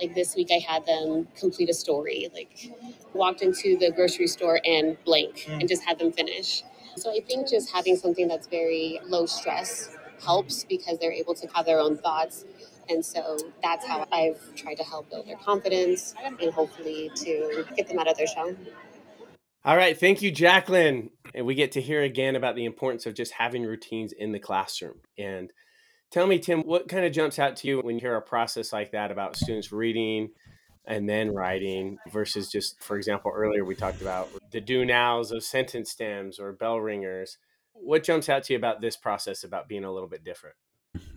like 0.00 0.14
this 0.14 0.34
week, 0.34 0.48
I 0.50 0.58
had 0.58 0.86
them 0.86 1.28
complete 1.38 1.68
a 1.68 1.74
story, 1.74 2.28
like 2.34 2.72
walked 3.14 3.42
into 3.42 3.76
the 3.76 3.90
grocery 3.90 4.26
store 4.26 4.60
and 4.64 4.96
blank 5.04 5.44
hmm. 5.46 5.60
and 5.60 5.68
just 5.68 5.84
had 5.84 5.98
them 5.98 6.12
finish. 6.12 6.62
So 6.96 7.10
I 7.10 7.20
think 7.20 7.48
just 7.48 7.70
having 7.70 7.96
something 7.96 8.28
that's 8.28 8.46
very 8.46 9.00
low 9.04 9.26
stress 9.26 9.96
helps 10.22 10.64
because 10.64 10.98
they're 10.98 11.12
able 11.12 11.34
to 11.34 11.46
have 11.48 11.66
their 11.66 11.78
own 11.78 11.96
thoughts. 11.96 12.44
And 12.88 13.04
so 13.04 13.38
that's 13.62 13.86
how 13.86 14.06
I've 14.12 14.54
tried 14.54 14.74
to 14.74 14.84
help 14.84 15.08
build 15.10 15.26
their 15.26 15.36
confidence 15.36 16.14
and 16.40 16.52
hopefully 16.52 17.10
to 17.16 17.64
get 17.76 17.88
them 17.88 17.98
out 17.98 18.08
of 18.08 18.16
their 18.16 18.26
shell. 18.26 18.54
All 19.64 19.76
right. 19.76 19.98
Thank 19.98 20.22
you, 20.22 20.30
Jacqueline. 20.30 21.10
And 21.34 21.46
we 21.46 21.54
get 21.54 21.72
to 21.72 21.80
hear 21.80 22.02
again 22.02 22.36
about 22.36 22.56
the 22.56 22.64
importance 22.64 23.06
of 23.06 23.14
just 23.14 23.32
having 23.32 23.62
routines 23.62 24.12
in 24.12 24.32
the 24.32 24.38
classroom. 24.38 25.00
And 25.16 25.52
Tell 26.12 26.26
me, 26.26 26.38
Tim, 26.38 26.60
what 26.60 26.88
kind 26.88 27.06
of 27.06 27.12
jumps 27.12 27.38
out 27.38 27.56
to 27.56 27.66
you 27.66 27.80
when 27.80 27.94
you 27.94 28.00
hear 28.02 28.16
a 28.16 28.22
process 28.22 28.70
like 28.70 28.92
that 28.92 29.10
about 29.10 29.34
students 29.34 29.72
reading 29.72 30.28
and 30.84 31.08
then 31.08 31.32
writing 31.32 31.96
versus 32.12 32.50
just, 32.50 32.82
for 32.82 32.98
example, 32.98 33.32
earlier 33.34 33.64
we 33.64 33.74
talked 33.74 34.02
about 34.02 34.28
the 34.50 34.60
do 34.60 34.84
nows 34.84 35.32
of 35.32 35.42
sentence 35.42 35.90
stems 35.90 36.38
or 36.38 36.52
bell 36.52 36.78
ringers. 36.78 37.38
What 37.72 38.04
jumps 38.04 38.28
out 38.28 38.44
to 38.44 38.52
you 38.52 38.58
about 38.58 38.82
this 38.82 38.94
process 38.94 39.42
about 39.42 39.68
being 39.68 39.84
a 39.84 39.92
little 39.92 40.08
bit 40.08 40.22
different? 40.22 40.56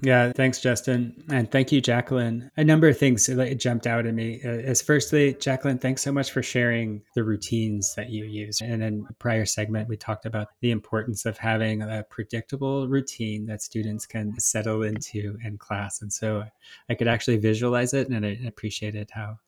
Yeah, 0.02 0.32
thanks, 0.34 0.62
Justin. 0.62 1.24
And 1.30 1.52
thank 1.52 1.72
you, 1.72 1.82
Jacqueline. 1.82 2.52
A 2.56 2.64
number 2.64 2.88
of 2.88 2.98
things 2.98 3.28
jumped 3.58 3.88
out 3.88 4.06
at 4.06 4.14
me. 4.14 4.40
As 4.42 4.82
uh, 4.82 4.86
firstly, 4.86 5.34
Jacqueline, 5.34 5.80
thanks 5.80 6.02
so 6.02 6.12
much 6.12 6.32
for 6.32 6.44
sharing 6.44 7.02
the 7.16 7.24
routines 7.24 7.96
that 7.96 8.10
you 8.10 8.24
use. 8.24 8.62
And 8.62 8.84
in 8.84 9.06
a 9.10 9.14
prior 9.14 9.46
segment, 9.46 9.90
we 9.90 9.98
talked 9.98 10.26
about 10.26 10.50
the 10.62 10.72
importance 10.72 11.26
of 11.26 11.38
having 11.38 11.82
a 11.82 12.06
predictable 12.10 12.88
routine 12.88 13.48
that 13.48 13.62
students 13.62 14.06
can 14.06 14.40
settle 14.40 14.84
into 14.84 15.38
in 15.44 15.58
class. 15.58 16.02
And 16.02 16.14
so 16.14 16.46
I 16.88 16.94
could 16.94 17.08
actually 17.08 17.38
visualize 17.38 17.94
it 17.94 18.08
and 18.08 18.26
I 18.26 18.40
appreciated 18.46 19.10
how 19.12 19.40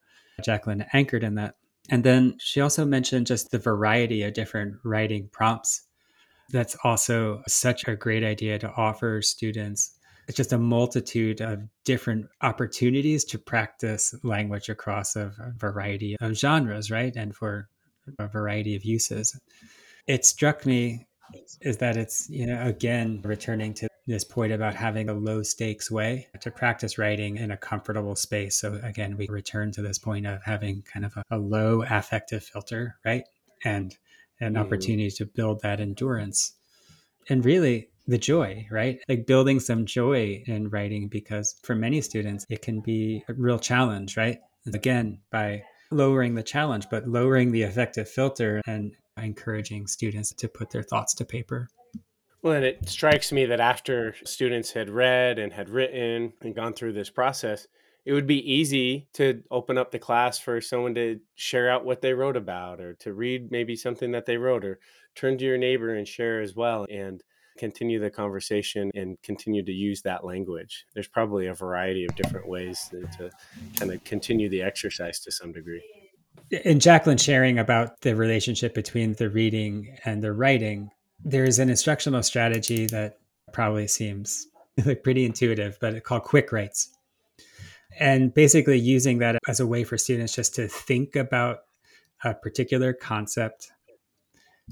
Jacqueline 0.43 0.85
anchored 0.91 1.23
in 1.23 1.35
that. 1.35 1.55
And 1.89 2.03
then 2.03 2.35
she 2.39 2.59
also 2.61 2.83
mentioned 2.83 3.27
just 3.27 3.51
the 3.51 3.59
variety 3.59 4.23
of 4.23 4.33
different 4.33 4.77
writing 4.83 5.29
prompts. 5.31 5.83
That's 6.49 6.75
also 6.83 7.43
such 7.47 7.87
a 7.87 7.95
great 7.95 8.23
idea 8.23 8.57
to 8.59 8.71
offer 8.71 9.21
students 9.21 9.96
it's 10.27 10.37
just 10.37 10.53
a 10.53 10.57
multitude 10.57 11.41
of 11.41 11.63
different 11.85 12.27
opportunities 12.41 13.23
to 13.25 13.39
practice 13.39 14.13
language 14.23 14.69
across 14.69 15.15
a 15.15 15.31
variety 15.57 16.17
of 16.19 16.33
genres, 16.33 16.91
right? 16.91 17.15
And 17.15 17.35
for 17.35 17.69
a 18.19 18.27
variety 18.27 18.75
of 18.75 18.85
uses. 18.85 19.39
It 20.05 20.25
struck 20.25 20.65
me 20.65 21.07
is 21.61 21.77
that 21.77 21.97
it's, 21.97 22.29
you 22.29 22.45
know, 22.45 22.65
again, 22.65 23.21
returning 23.23 23.73
to 23.75 23.87
this 24.05 24.23
point 24.23 24.53
about 24.53 24.73
having 24.73 25.09
a 25.09 25.13
low 25.13 25.43
stakes 25.43 25.91
way 25.91 26.27
to 26.39 26.49
practice 26.49 26.97
writing 26.97 27.35
in 27.35 27.51
a 27.51 27.57
comfortable 27.57 28.15
space. 28.15 28.59
So 28.59 28.79
again, 28.83 29.17
we 29.17 29.27
return 29.27 29.71
to 29.73 29.81
this 29.81 29.97
point 29.97 30.25
of 30.25 30.41
having 30.43 30.83
kind 30.83 31.05
of 31.05 31.17
a, 31.17 31.23
a 31.31 31.37
low 31.37 31.83
affective 31.83 32.43
filter, 32.43 32.95
right? 33.05 33.23
And 33.65 33.95
an 34.39 34.53
mm. 34.53 34.59
opportunity 34.59 35.11
to 35.11 35.25
build 35.25 35.61
that 35.61 35.81
endurance. 35.81 36.53
And 37.29 37.43
really, 37.43 37.89
the 38.07 38.17
joy, 38.17 38.65
right? 38.71 38.99
Like 39.09 39.27
building 39.27 39.59
some 39.59 39.85
joy 39.85 40.43
in 40.47 40.69
writing 40.69 41.09
because 41.09 41.59
for 41.63 41.75
many 41.75 42.01
students, 42.01 42.45
it 42.49 42.61
can 42.61 42.79
be 42.79 43.23
a 43.27 43.33
real 43.33 43.59
challenge, 43.59 44.15
right? 44.15 44.39
Again, 44.73 45.19
by 45.31 45.63
lowering 45.91 46.35
the 46.35 46.43
challenge, 46.43 46.87
but 46.89 47.07
lowering 47.07 47.51
the 47.51 47.63
affective 47.63 48.09
filter 48.09 48.61
and 48.65 48.93
encouraging 49.17 49.87
students 49.87 50.33
to 50.33 50.47
put 50.47 50.69
their 50.69 50.83
thoughts 50.83 51.13
to 51.15 51.25
paper. 51.25 51.67
Well, 52.41 52.53
and 52.53 52.65
it 52.65 52.87
strikes 52.87 53.31
me 53.31 53.45
that 53.45 53.59
after 53.59 54.15
students 54.23 54.71
had 54.71 54.89
read 54.89 55.39
and 55.39 55.51
had 55.51 55.69
written 55.69 56.33
and 56.41 56.55
gone 56.55 56.73
through 56.73 56.93
this 56.93 57.09
process, 57.09 57.67
it 58.07 58.13
would 58.13 58.25
be 58.25 58.53
easy 58.53 59.05
to 59.11 59.43
open 59.51 59.77
up 59.77 59.91
the 59.91 59.99
class 59.99 60.39
for 60.39 60.61
someone 60.61 60.95
to 60.95 61.19
share 61.35 61.69
out 61.69 61.83
what 61.83 62.01
they 62.01 62.13
wrote 62.13 62.37
about 62.37 62.79
or 62.79 62.93
to 62.93 63.13
read 63.13 63.51
maybe 63.51 63.75
something 63.75 64.13
that 64.13 64.25
they 64.25 64.37
wrote 64.37 64.63
or 64.63 64.79
turn 65.13 65.37
to 65.37 65.43
your 65.43 65.57
neighbor 65.57 65.93
and 65.93 66.07
share 66.07 66.39
as 66.39 66.55
well. 66.55 66.87
And 66.89 67.21
continue 67.57 67.99
the 67.99 68.09
conversation 68.09 68.91
and 68.95 69.21
continue 69.23 69.61
to 69.61 69.73
use 69.73 70.01
that 70.03 70.23
language. 70.23 70.85
There's 70.93 71.09
probably 71.09 71.47
a 71.47 71.53
variety 71.53 72.05
of 72.05 72.15
different 72.15 72.47
ways 72.47 72.89
to 73.17 73.29
kind 73.75 73.91
of 73.91 74.01
continue 74.05 74.47
the 74.47 74.61
exercise 74.61 75.19
to 75.21 75.31
some 75.31 75.51
degree. 75.51 75.83
And 76.63 76.79
Jacqueline 76.79 77.17
sharing 77.17 77.59
about 77.59 77.99
the 78.01 78.15
relationship 78.15 78.73
between 78.73 79.15
the 79.15 79.29
reading 79.29 79.97
and 80.05 80.23
the 80.23 80.31
writing, 80.31 80.91
there's 81.25 81.59
an 81.59 81.69
instructional 81.69 82.23
strategy 82.23 82.85
that 82.85 83.17
probably 83.51 83.87
seems 83.87 84.47
like 84.85 85.03
pretty 85.03 85.25
intuitive, 85.25 85.77
but 85.81 85.93
it's 85.93 86.07
called 86.07 86.23
quick 86.23 86.53
writes. 86.53 86.93
And 87.99 88.33
basically 88.33 88.79
using 88.79 89.19
that 89.19 89.39
as 89.47 89.59
a 89.59 89.67
way 89.67 89.83
for 89.83 89.97
students 89.97 90.35
just 90.35 90.55
to 90.55 90.67
think 90.67 91.15
about 91.15 91.59
a 92.23 92.33
particular 92.33 92.93
concept, 92.93 93.71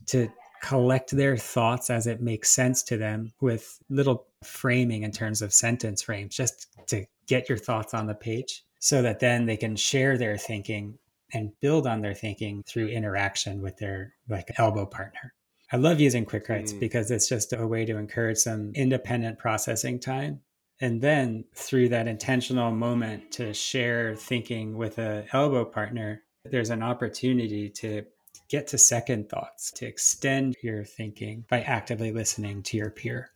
to 0.07 0.29
collect 0.61 1.11
their 1.11 1.37
thoughts 1.37 1.89
as 1.89 2.07
it 2.07 2.21
makes 2.21 2.49
sense 2.49 2.83
to 2.83 2.97
them 2.97 3.31
with 3.39 3.79
little 3.89 4.27
framing 4.43 5.03
in 5.03 5.11
terms 5.11 5.41
of 5.41 5.53
sentence 5.53 6.01
frames, 6.01 6.35
just 6.35 6.67
to 6.87 7.05
get 7.27 7.49
your 7.49 7.57
thoughts 7.57 7.93
on 7.93 8.07
the 8.07 8.15
page 8.15 8.63
so 8.79 9.01
that 9.01 9.19
then 9.19 9.45
they 9.45 9.57
can 9.57 9.75
share 9.75 10.17
their 10.17 10.37
thinking 10.37 10.97
and 11.33 11.51
build 11.59 11.87
on 11.87 12.01
their 12.01 12.13
thinking 12.13 12.63
through 12.67 12.87
interaction 12.87 13.61
with 13.61 13.77
their 13.77 14.13
like 14.29 14.51
elbow 14.57 14.85
partner. 14.85 15.33
I 15.71 15.77
love 15.77 15.99
using 15.99 16.25
quick 16.25 16.47
writes 16.47 16.73
mm. 16.73 16.79
because 16.79 17.09
it's 17.09 17.27
just 17.27 17.51
a 17.53 17.65
way 17.65 17.85
to 17.85 17.97
encourage 17.97 18.37
some 18.37 18.71
independent 18.75 19.39
processing 19.39 19.99
time. 19.99 20.41
And 20.81 21.01
then 21.01 21.45
through 21.53 21.89
that 21.89 22.07
intentional 22.07 22.71
moment 22.71 23.31
to 23.33 23.53
share 23.53 24.15
thinking 24.15 24.77
with 24.77 24.97
a 24.97 25.25
elbow 25.31 25.65
partner, 25.65 26.23
there's 26.43 26.69
an 26.69 26.83
opportunity 26.83 27.69
to 27.69 28.03
get 28.49 28.67
to 28.67 28.77
second 28.77 29.29
thoughts, 29.29 29.71
to 29.71 29.85
extend 29.85 30.55
your 30.61 30.83
thinking 30.83 31.45
by 31.49 31.61
actively 31.61 32.11
listening 32.11 32.61
to 32.63 32.77
your 32.77 32.89
peer. 32.89 33.31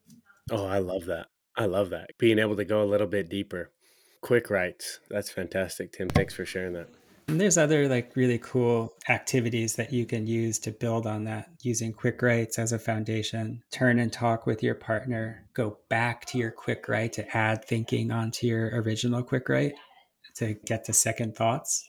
Oh, 0.51 0.65
I 0.65 0.79
love 0.79 1.05
that. 1.05 1.27
I 1.55 1.65
love 1.65 1.89
that. 1.91 2.11
Being 2.17 2.39
able 2.39 2.55
to 2.57 2.65
go 2.65 2.83
a 2.83 2.85
little 2.85 3.07
bit 3.07 3.29
deeper. 3.29 3.71
Quick 4.21 4.49
writes. 4.49 4.99
That's 5.09 5.29
fantastic, 5.29 5.93
Tim. 5.93 6.09
Thanks 6.09 6.33
for 6.33 6.45
sharing 6.45 6.73
that. 6.73 6.89
And 7.29 7.39
there's 7.39 7.59
other 7.59 7.87
like 7.87 8.15
really 8.15 8.39
cool 8.39 8.95
activities 9.07 9.75
that 9.75 9.93
you 9.93 10.07
can 10.07 10.25
use 10.25 10.57
to 10.59 10.71
build 10.71 11.05
on 11.05 11.25
that 11.25 11.47
using 11.61 11.93
quick 11.93 12.23
writes 12.23 12.57
as 12.57 12.71
a 12.71 12.79
foundation. 12.79 13.61
Turn 13.71 13.99
and 13.99 14.11
talk 14.11 14.47
with 14.47 14.63
your 14.63 14.73
partner. 14.73 15.47
Go 15.53 15.77
back 15.89 16.25
to 16.25 16.39
your 16.39 16.49
quick 16.49 16.89
write 16.89 17.13
to 17.13 17.37
add 17.37 17.63
thinking 17.63 18.09
onto 18.09 18.47
your 18.47 18.81
original 18.81 19.21
quick 19.21 19.47
write 19.47 19.73
to 20.37 20.55
get 20.65 20.85
to 20.85 20.93
second 20.93 21.35
thoughts 21.35 21.87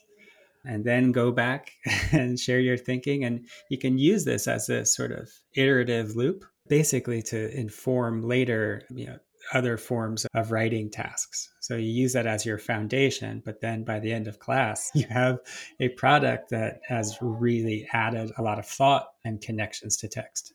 and 0.67 0.85
then 0.85 1.11
go 1.11 1.33
back 1.33 1.73
and 2.13 2.39
share 2.39 2.61
your 2.61 2.77
thinking. 2.77 3.25
And 3.25 3.47
you 3.71 3.79
can 3.79 3.97
use 3.97 4.27
this 4.27 4.47
as 4.47 4.69
a 4.69 4.85
sort 4.85 5.11
of 5.11 5.31
iterative 5.55 6.17
loop, 6.17 6.45
basically 6.69 7.23
to 7.23 7.59
inform 7.59 8.21
later, 8.21 8.83
you 8.91 9.07
know, 9.07 9.19
other 9.53 9.77
forms 9.77 10.27
of 10.35 10.53
writing 10.53 10.91
tasks. 10.91 11.51
So 11.61 11.77
you 11.77 11.91
use 11.91 12.13
that 12.13 12.27
as 12.27 12.45
your 12.47 12.59
foundation, 12.59 13.43
but 13.45 13.61
then 13.61 13.85
by 13.85 13.99
the 14.01 14.13
end 14.13 14.29
of 14.29 14.39
class, 14.39 14.91
you 14.95 15.07
have 15.09 15.39
a 15.79 15.89
product 15.91 16.51
that 16.51 16.81
has 16.87 17.19
really 17.21 17.87
added 17.93 18.33
a 18.39 18.43
lot 18.43 18.59
of 18.59 18.67
thought 18.67 19.09
and 19.25 19.41
connections 19.41 19.97
to 19.99 20.09
text. 20.09 20.55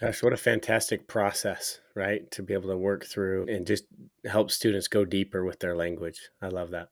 Gosh, 0.00 0.22
what 0.22 0.32
a 0.32 0.36
fantastic 0.36 1.08
process, 1.08 1.80
right? 1.96 2.30
To 2.30 2.42
be 2.42 2.54
able 2.54 2.70
to 2.70 2.76
work 2.76 3.04
through 3.04 3.46
and 3.48 3.66
just 3.66 3.84
help 4.24 4.52
students 4.52 4.86
go 4.86 5.04
deeper 5.04 5.44
with 5.44 5.58
their 5.58 5.76
language. 5.76 6.20
I 6.40 6.48
love 6.48 6.70
that. 6.70 6.90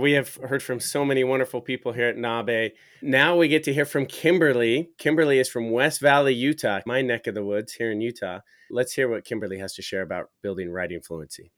We 0.00 0.12
have 0.12 0.36
heard 0.36 0.62
from 0.62 0.80
so 0.80 1.04
many 1.04 1.24
wonderful 1.24 1.60
people 1.60 1.92
here 1.92 2.06
at 2.06 2.16
NABE. 2.16 2.72
Now 3.02 3.36
we 3.36 3.48
get 3.48 3.64
to 3.64 3.72
hear 3.74 3.84
from 3.84 4.06
Kimberly. 4.06 4.88
Kimberly 4.96 5.38
is 5.38 5.50
from 5.50 5.70
West 5.70 6.00
Valley, 6.00 6.32
Utah, 6.32 6.80
my 6.86 7.02
neck 7.02 7.26
of 7.26 7.34
the 7.34 7.44
woods 7.44 7.74
here 7.74 7.92
in 7.92 8.00
Utah. 8.00 8.38
Let's 8.70 8.94
hear 8.94 9.10
what 9.10 9.26
Kimberly 9.26 9.58
has 9.58 9.74
to 9.74 9.82
share 9.82 10.00
about 10.00 10.30
building 10.42 10.72
writing 10.72 11.02
fluency. 11.02 11.52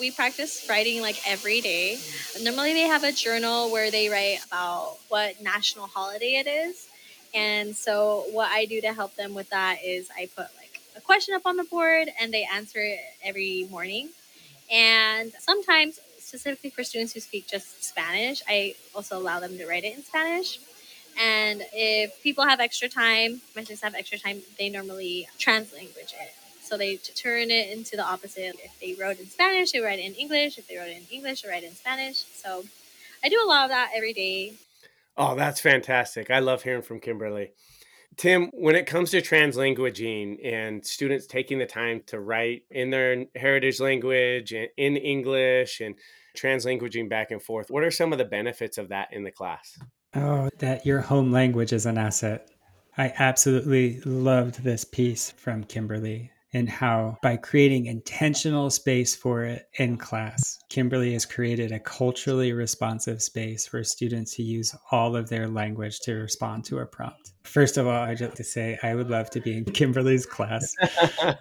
We 0.00 0.10
practice 0.12 0.66
writing 0.66 1.02
like 1.02 1.20
every 1.28 1.60
day. 1.60 1.98
Normally, 2.40 2.72
they 2.72 2.86
have 2.86 3.04
a 3.04 3.12
journal 3.12 3.70
where 3.70 3.90
they 3.90 4.08
write 4.08 4.38
about 4.46 4.96
what 5.08 5.42
national 5.42 5.88
holiday 5.88 6.36
it 6.36 6.46
is. 6.46 6.88
And 7.34 7.76
so, 7.76 8.24
what 8.30 8.50
I 8.50 8.64
do 8.64 8.80
to 8.80 8.94
help 8.94 9.14
them 9.16 9.34
with 9.34 9.50
that 9.50 9.78
is 9.84 10.08
I 10.16 10.30
put 10.34 10.46
like 10.56 10.80
a 10.96 11.02
question 11.02 11.34
up 11.34 11.42
on 11.44 11.58
the 11.58 11.64
board 11.64 12.08
and 12.18 12.32
they 12.32 12.48
answer 12.50 12.78
it 12.78 13.00
every 13.22 13.68
morning. 13.70 14.08
And 14.70 15.32
sometimes 15.38 15.98
specifically 16.32 16.70
for 16.70 16.82
students 16.82 17.12
who 17.12 17.20
speak 17.20 17.46
just 17.46 17.84
Spanish, 17.84 18.42
I 18.48 18.74
also 18.94 19.18
allow 19.18 19.38
them 19.38 19.58
to 19.58 19.66
write 19.66 19.84
it 19.84 19.94
in 19.94 20.02
Spanish. 20.02 20.60
And 21.20 21.62
if 21.74 22.22
people 22.22 22.46
have 22.46 22.58
extra 22.58 22.88
time, 22.88 23.42
my 23.54 23.64
students 23.64 23.82
have 23.82 23.94
extra 23.94 24.18
time, 24.18 24.40
they 24.58 24.70
normally 24.70 25.28
translanguage 25.38 26.14
it. 26.14 26.32
So 26.62 26.78
they 26.78 26.96
turn 26.96 27.50
it 27.50 27.68
into 27.70 27.96
the 27.96 28.02
opposite. 28.02 28.56
If 28.64 28.80
they 28.80 28.94
wrote 28.98 29.20
in 29.20 29.28
Spanish, 29.28 29.72
they 29.72 29.80
write 29.80 29.98
it 29.98 30.06
in 30.06 30.14
English. 30.14 30.56
If 30.56 30.68
they 30.68 30.78
wrote 30.78 30.88
it 30.88 30.96
in 30.96 31.06
English, 31.14 31.42
they 31.42 31.50
write 31.50 31.64
it 31.64 31.66
in 31.66 31.74
Spanish. 31.74 32.24
So 32.34 32.64
I 33.22 33.28
do 33.28 33.38
a 33.44 33.46
lot 33.46 33.64
of 33.64 33.68
that 33.68 33.90
every 33.94 34.14
day. 34.14 34.54
Oh, 35.18 35.34
that's 35.34 35.60
fantastic. 35.60 36.30
I 36.30 36.38
love 36.38 36.62
hearing 36.62 36.80
from 36.80 36.98
Kimberly. 36.98 37.50
Tim, 38.16 38.48
when 38.54 38.74
it 38.74 38.86
comes 38.86 39.10
to 39.10 39.20
translanguaging 39.20 40.46
and 40.46 40.84
students 40.84 41.26
taking 41.26 41.58
the 41.58 41.66
time 41.66 42.02
to 42.06 42.18
write 42.18 42.62
in 42.70 42.88
their 42.88 43.26
heritage 43.36 43.80
language 43.80 44.52
and 44.52 44.68
in 44.78 44.96
English 44.96 45.80
and 45.80 45.94
translanguaging 46.36 47.08
back 47.08 47.30
and 47.30 47.42
forth, 47.42 47.70
what 47.70 47.84
are 47.84 47.90
some 47.90 48.12
of 48.12 48.18
the 48.18 48.24
benefits 48.24 48.78
of 48.78 48.88
that 48.88 49.08
in 49.12 49.24
the 49.24 49.30
class? 49.30 49.78
Oh, 50.14 50.50
that 50.58 50.84
your 50.84 51.00
home 51.00 51.32
language 51.32 51.72
is 51.72 51.86
an 51.86 51.98
asset. 51.98 52.50
I 52.98 53.12
absolutely 53.18 54.00
loved 54.00 54.62
this 54.62 54.84
piece 54.84 55.30
from 55.30 55.64
Kimberly 55.64 56.30
and 56.54 56.68
how 56.68 57.16
by 57.22 57.36
creating 57.36 57.86
intentional 57.86 58.68
space 58.70 59.16
for 59.16 59.44
it 59.44 59.68
in 59.78 59.96
class, 59.96 60.58
Kimberly 60.68 61.14
has 61.14 61.24
created 61.24 61.72
a 61.72 61.80
culturally 61.80 62.52
responsive 62.52 63.22
space 63.22 63.66
for 63.66 63.82
students 63.82 64.36
to 64.36 64.42
use 64.42 64.74
all 64.90 65.16
of 65.16 65.28
their 65.28 65.48
language 65.48 66.00
to 66.00 66.14
respond 66.14 66.64
to 66.66 66.80
a 66.80 66.86
prompt. 66.86 67.32
First 67.44 67.78
of 67.78 67.86
all, 67.86 68.02
I'd 68.02 68.20
like 68.20 68.34
to 68.34 68.44
say 68.44 68.78
I 68.82 68.94
would 68.94 69.08
love 69.08 69.30
to 69.30 69.40
be 69.40 69.56
in 69.56 69.64
Kimberly's 69.72 70.26
class. 70.26 70.72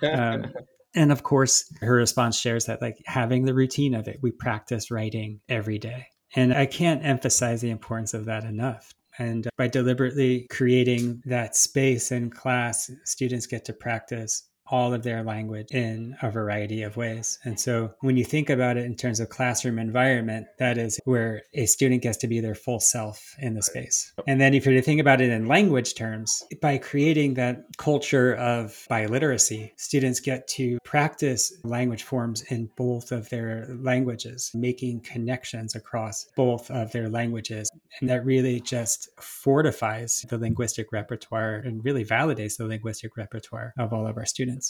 Um, 0.03 0.51
and 0.93 1.11
of 1.11 1.23
course, 1.23 1.71
her 1.81 1.95
response 1.95 2.37
shares 2.37 2.65
that 2.65 2.81
like 2.81 3.01
having 3.05 3.45
the 3.45 3.53
routine 3.53 3.93
of 3.93 4.07
it, 4.07 4.19
we 4.21 4.31
practice 4.31 4.91
writing 4.91 5.39
every 5.47 5.79
day. 5.79 6.07
And 6.35 6.53
I 6.53 6.65
can't 6.65 7.05
emphasize 7.05 7.61
the 7.61 7.69
importance 7.69 8.13
of 8.13 8.25
that 8.25 8.43
enough. 8.43 8.93
And 9.17 9.47
uh, 9.47 9.49
by 9.57 9.67
deliberately 9.67 10.47
creating 10.49 11.21
that 11.25 11.55
space 11.55 12.11
in 12.11 12.29
class, 12.29 12.89
students 13.03 13.45
get 13.45 13.65
to 13.65 13.73
practice 13.73 14.49
all 14.71 14.93
of 14.93 15.03
their 15.03 15.23
language 15.23 15.67
in 15.71 16.15
a 16.21 16.31
variety 16.31 16.81
of 16.81 16.97
ways. 16.97 17.37
And 17.43 17.59
so 17.59 17.93
when 17.99 18.17
you 18.17 18.23
think 18.23 18.49
about 18.49 18.77
it 18.77 18.85
in 18.85 18.95
terms 18.95 19.19
of 19.19 19.29
classroom 19.29 19.77
environment, 19.77 20.47
that 20.59 20.77
is 20.77 20.99
where 21.03 21.43
a 21.53 21.65
student 21.65 22.01
gets 22.01 22.17
to 22.19 22.27
be 22.27 22.39
their 22.39 22.55
full 22.55 22.79
self 22.79 23.35
in 23.39 23.53
the 23.53 23.61
space. 23.61 24.13
And 24.27 24.39
then 24.39 24.53
if 24.53 24.65
you're 24.65 24.75
to 24.75 24.81
think 24.81 25.01
about 25.01 25.21
it 25.21 25.29
in 25.29 25.45
language 25.45 25.95
terms, 25.95 26.43
by 26.61 26.77
creating 26.77 27.33
that 27.35 27.65
culture 27.77 28.35
of 28.35 28.87
biliteracy, 28.89 29.71
students 29.77 30.19
get 30.19 30.47
to 30.47 30.77
practice 30.83 31.53
language 31.63 32.03
forms 32.03 32.41
in 32.43 32.69
both 32.77 33.11
of 33.11 33.29
their 33.29 33.67
languages, 33.81 34.51
making 34.53 35.01
connections 35.01 35.75
across 35.75 36.27
both 36.35 36.71
of 36.71 36.91
their 36.91 37.09
languages. 37.09 37.69
And 37.99 38.09
that 38.09 38.25
really 38.25 38.61
just 38.61 39.09
fortifies 39.19 40.25
the 40.29 40.37
linguistic 40.37 40.91
repertoire 40.91 41.55
and 41.55 41.83
really 41.83 42.05
validates 42.05 42.57
the 42.57 42.65
linguistic 42.65 43.17
repertoire 43.17 43.73
of 43.77 43.91
all 43.91 44.07
of 44.07 44.17
our 44.17 44.25
students. 44.25 44.60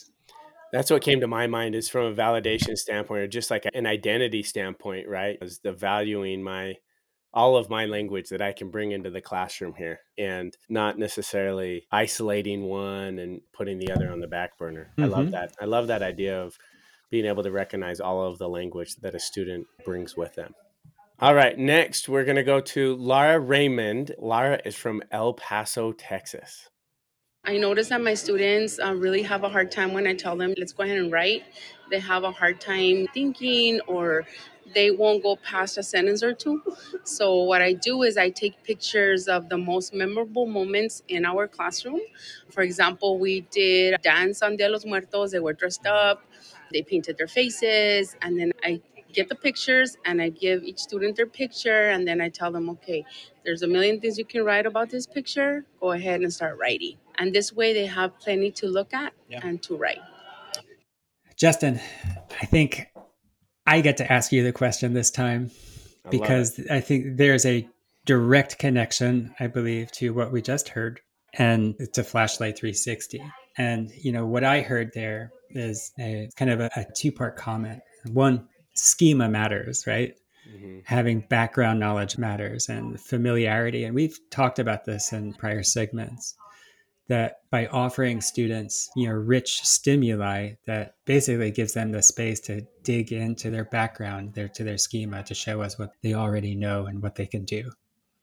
That's 0.71 0.89
what 0.89 1.01
came 1.01 1.19
to 1.19 1.27
my 1.27 1.47
mind 1.47 1.75
is 1.75 1.89
from 1.89 2.05
a 2.05 2.15
validation 2.15 2.77
standpoint 2.77 3.21
or 3.21 3.27
just 3.27 3.51
like 3.51 3.65
an 3.73 3.85
identity 3.85 4.41
standpoint, 4.41 5.07
right? 5.07 5.37
Is 5.41 5.59
the 5.59 5.73
valuing 5.73 6.41
my 6.43 6.75
all 7.33 7.55
of 7.55 7.69
my 7.69 7.85
language 7.85 8.29
that 8.29 8.41
I 8.41 8.51
can 8.51 8.69
bring 8.69 8.91
into 8.91 9.09
the 9.09 9.21
classroom 9.21 9.73
here 9.77 9.99
and 10.17 10.55
not 10.69 10.99
necessarily 10.99 11.87
isolating 11.91 12.63
one 12.63 13.19
and 13.19 13.41
putting 13.53 13.79
the 13.79 13.91
other 13.91 14.11
on 14.11 14.19
the 14.19 14.27
back 14.27 14.57
burner. 14.57 14.91
Mm-hmm. 14.91 15.03
I 15.03 15.07
love 15.07 15.25
mm-hmm. 15.25 15.31
that. 15.31 15.53
I 15.61 15.65
love 15.65 15.87
that 15.87 16.01
idea 16.01 16.41
of 16.41 16.57
being 17.09 17.25
able 17.25 17.43
to 17.43 17.51
recognize 17.51 17.99
all 17.99 18.25
of 18.25 18.37
the 18.37 18.49
language 18.49 18.95
that 18.97 19.15
a 19.15 19.19
student 19.19 19.65
brings 19.85 20.17
with 20.17 20.35
them. 20.35 20.53
All 21.19 21.35
right, 21.35 21.57
next 21.57 22.09
we're 22.09 22.25
going 22.25 22.37
to 22.37 22.43
go 22.43 22.59
to 22.61 22.95
Lara 22.95 23.39
Raymond. 23.39 24.15
Lara 24.17 24.59
is 24.65 24.75
from 24.75 25.03
El 25.11 25.33
Paso, 25.33 25.91
Texas. 25.91 26.67
I 27.43 27.57
notice 27.57 27.89
that 27.89 28.01
my 28.01 28.13
students 28.13 28.77
uh, 28.79 28.93
really 28.93 29.23
have 29.23 29.43
a 29.43 29.49
hard 29.49 29.71
time 29.71 29.93
when 29.93 30.05
I 30.05 30.13
tell 30.13 30.35
them, 30.37 30.53
let's 30.59 30.73
go 30.73 30.83
ahead 30.83 30.99
and 30.99 31.11
write. 31.11 31.43
They 31.89 31.99
have 31.99 32.23
a 32.23 32.31
hard 32.31 32.61
time 32.61 33.07
thinking 33.15 33.79
or 33.87 34.27
they 34.75 34.91
won't 34.91 35.23
go 35.23 35.37
past 35.37 35.75
a 35.79 35.81
sentence 35.81 36.21
or 36.21 36.33
two. 36.33 36.61
So, 37.03 37.41
what 37.41 37.63
I 37.63 37.73
do 37.73 38.03
is 38.03 38.15
I 38.15 38.29
take 38.29 38.63
pictures 38.63 39.27
of 39.27 39.49
the 39.49 39.57
most 39.57 39.91
memorable 39.91 40.45
moments 40.45 41.01
in 41.07 41.25
our 41.25 41.47
classroom. 41.47 41.99
For 42.51 42.61
example, 42.61 43.17
we 43.17 43.41
did 43.49 43.99
dance 44.03 44.43
on 44.43 44.55
Dia 44.55 44.67
de 44.67 44.73
los 44.73 44.85
Muertos, 44.85 45.31
they 45.31 45.39
were 45.39 45.53
dressed 45.53 45.87
up, 45.87 46.23
they 46.71 46.83
painted 46.83 47.17
their 47.17 47.27
faces, 47.27 48.15
and 48.21 48.39
then 48.39 48.51
I 48.63 48.81
get 49.13 49.29
the 49.29 49.35
pictures 49.35 49.97
and 50.05 50.21
I 50.21 50.29
give 50.29 50.63
each 50.63 50.77
student 50.79 51.15
their 51.17 51.25
picture 51.25 51.89
and 51.89 52.07
then 52.07 52.21
I 52.21 52.29
tell 52.29 52.51
them, 52.51 52.69
okay, 52.69 53.03
there's 53.43 53.63
a 53.63 53.67
million 53.67 53.99
things 53.99 54.17
you 54.19 54.25
can 54.25 54.45
write 54.45 54.65
about 54.67 54.89
this 54.91 55.07
picture. 55.07 55.65
Go 55.81 55.91
ahead 55.91 56.21
and 56.21 56.31
start 56.31 56.57
writing. 56.59 56.97
And 57.21 57.31
this 57.31 57.53
way 57.53 57.71
they 57.71 57.85
have 57.85 58.19
plenty 58.19 58.49
to 58.53 58.67
look 58.67 58.95
at 58.95 59.13
yeah. 59.29 59.41
and 59.43 59.61
to 59.63 59.77
write. 59.77 59.99
Justin, 61.37 61.79
I 62.41 62.47
think 62.47 62.87
I 63.67 63.81
get 63.81 63.97
to 63.97 64.11
ask 64.11 64.31
you 64.31 64.43
the 64.43 64.51
question 64.51 64.95
this 64.95 65.11
time 65.11 65.51
I 66.03 66.09
because 66.09 66.59
I 66.71 66.79
think 66.79 67.17
there's 67.17 67.45
a 67.45 67.69
direct 68.07 68.57
connection, 68.57 69.35
I 69.39 69.45
believe, 69.45 69.91
to 69.93 70.15
what 70.15 70.31
we 70.31 70.41
just 70.41 70.69
heard 70.69 70.99
and 71.35 71.75
to 71.93 72.03
Flashlight 72.03 72.57
360. 72.57 73.23
And, 73.55 73.91
you 73.91 74.11
know, 74.11 74.25
what 74.25 74.43
I 74.43 74.61
heard 74.61 74.89
there 74.95 75.31
is 75.51 75.91
a 75.99 76.27
kind 76.37 76.49
of 76.49 76.59
a, 76.59 76.71
a 76.75 76.85
two 76.95 77.11
part 77.11 77.37
comment. 77.37 77.81
One, 78.11 78.47
schema 78.73 79.29
matters, 79.29 79.85
right? 79.85 80.15
Mm-hmm. 80.51 80.79
Having 80.85 81.25
background 81.29 81.79
knowledge 81.79 82.17
matters 82.17 82.67
and 82.67 82.99
familiarity. 82.99 83.83
And 83.83 83.93
we've 83.93 84.17
talked 84.31 84.57
about 84.57 84.85
this 84.85 85.13
in 85.13 85.33
prior 85.33 85.61
segments 85.61 86.35
that 87.07 87.41
by 87.49 87.67
offering 87.67 88.21
students, 88.21 88.89
you 88.95 89.07
know, 89.07 89.13
rich 89.13 89.61
stimuli 89.63 90.53
that 90.65 90.95
basically 91.05 91.51
gives 91.51 91.73
them 91.73 91.91
the 91.91 92.01
space 92.01 92.39
to 92.41 92.61
dig 92.83 93.11
into 93.11 93.49
their 93.49 93.65
background, 93.65 94.33
their 94.33 94.47
to 94.49 94.63
their 94.63 94.77
schema 94.77 95.23
to 95.23 95.33
show 95.33 95.61
us 95.61 95.77
what 95.77 95.91
they 96.01 96.13
already 96.13 96.55
know 96.55 96.85
and 96.85 97.01
what 97.01 97.15
they 97.15 97.25
can 97.25 97.43
do. 97.43 97.69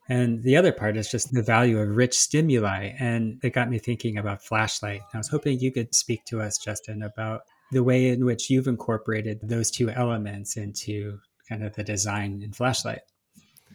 And 0.09 0.43
the 0.43 0.57
other 0.57 0.73
part 0.73 0.97
is 0.97 1.11
just 1.11 1.33
the 1.33 1.43
value 1.43 1.79
of 1.79 1.97
rich 1.97 2.19
stimuli. 2.19 2.93
And 2.99 3.39
it 3.43 3.51
got 3.51 3.69
me 3.69 3.79
thinking 3.79 4.17
about 4.17 4.43
flashlight. 4.43 5.03
I 5.13 5.19
was 5.19 5.29
hoping 5.29 5.59
you 5.59 5.71
could 5.71 5.95
speak 5.95 6.25
to 6.27 6.41
us, 6.41 6.57
Justin, 6.57 7.03
about 7.03 7.43
the 7.71 7.85
way 7.85 8.09
in 8.09 8.25
which 8.25 8.49
you've 8.49 8.69
incorporated 8.69 9.41
those 9.43 9.71
two 9.71 9.91
elements 9.91 10.57
into 10.57 11.19
kind 11.49 11.63
of 11.63 11.75
the 11.75 11.85
design 11.85 12.41
in 12.43 12.53
Flashlight. 12.53 13.01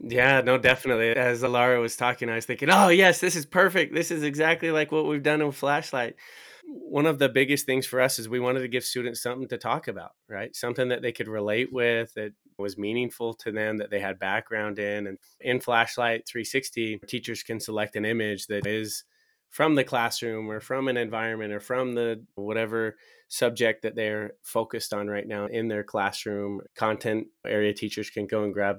Yeah, 0.01 0.41
no, 0.41 0.57
definitely. 0.57 1.11
As 1.11 1.43
Alara 1.43 1.81
was 1.81 1.95
talking, 1.95 2.29
I 2.29 2.35
was 2.35 2.45
thinking, 2.45 2.69
oh, 2.69 2.89
yes, 2.89 3.19
this 3.19 3.35
is 3.35 3.45
perfect. 3.45 3.93
This 3.93 4.11
is 4.11 4.23
exactly 4.23 4.71
like 4.71 4.91
what 4.91 5.05
we've 5.05 5.23
done 5.23 5.41
in 5.41 5.51
Flashlight. 5.51 6.15
One 6.65 7.05
of 7.05 7.19
the 7.19 7.29
biggest 7.29 7.65
things 7.65 7.85
for 7.85 8.01
us 8.01 8.19
is 8.19 8.29
we 8.29 8.39
wanted 8.39 8.61
to 8.61 8.67
give 8.67 8.83
students 8.83 9.21
something 9.21 9.47
to 9.49 9.57
talk 9.57 9.87
about, 9.87 10.11
right? 10.29 10.55
Something 10.55 10.89
that 10.89 11.01
they 11.01 11.11
could 11.11 11.27
relate 11.27 11.71
with, 11.71 12.13
that 12.15 12.33
was 12.57 12.77
meaningful 12.77 13.33
to 13.35 13.51
them, 13.51 13.77
that 13.77 13.89
they 13.89 13.99
had 13.99 14.19
background 14.19 14.79
in. 14.79 15.07
And 15.07 15.17
in 15.41 15.59
Flashlight 15.59 16.27
360, 16.27 16.99
teachers 17.07 17.43
can 17.43 17.59
select 17.59 17.95
an 17.95 18.05
image 18.05 18.47
that 18.47 18.65
is 18.65 19.03
from 19.49 19.75
the 19.75 19.83
classroom 19.83 20.49
or 20.49 20.59
from 20.59 20.87
an 20.87 20.97
environment 20.97 21.53
or 21.53 21.59
from 21.59 21.93
the 21.93 22.23
whatever 22.35 22.95
subject 23.27 23.83
that 23.83 23.95
they're 23.95 24.31
focused 24.41 24.93
on 24.93 25.07
right 25.07 25.27
now 25.27 25.45
in 25.45 25.67
their 25.67 25.83
classroom 25.83 26.61
content 26.75 27.27
area 27.45 27.73
teachers 27.73 28.09
can 28.09 28.25
go 28.25 28.43
and 28.43 28.53
grab 28.53 28.77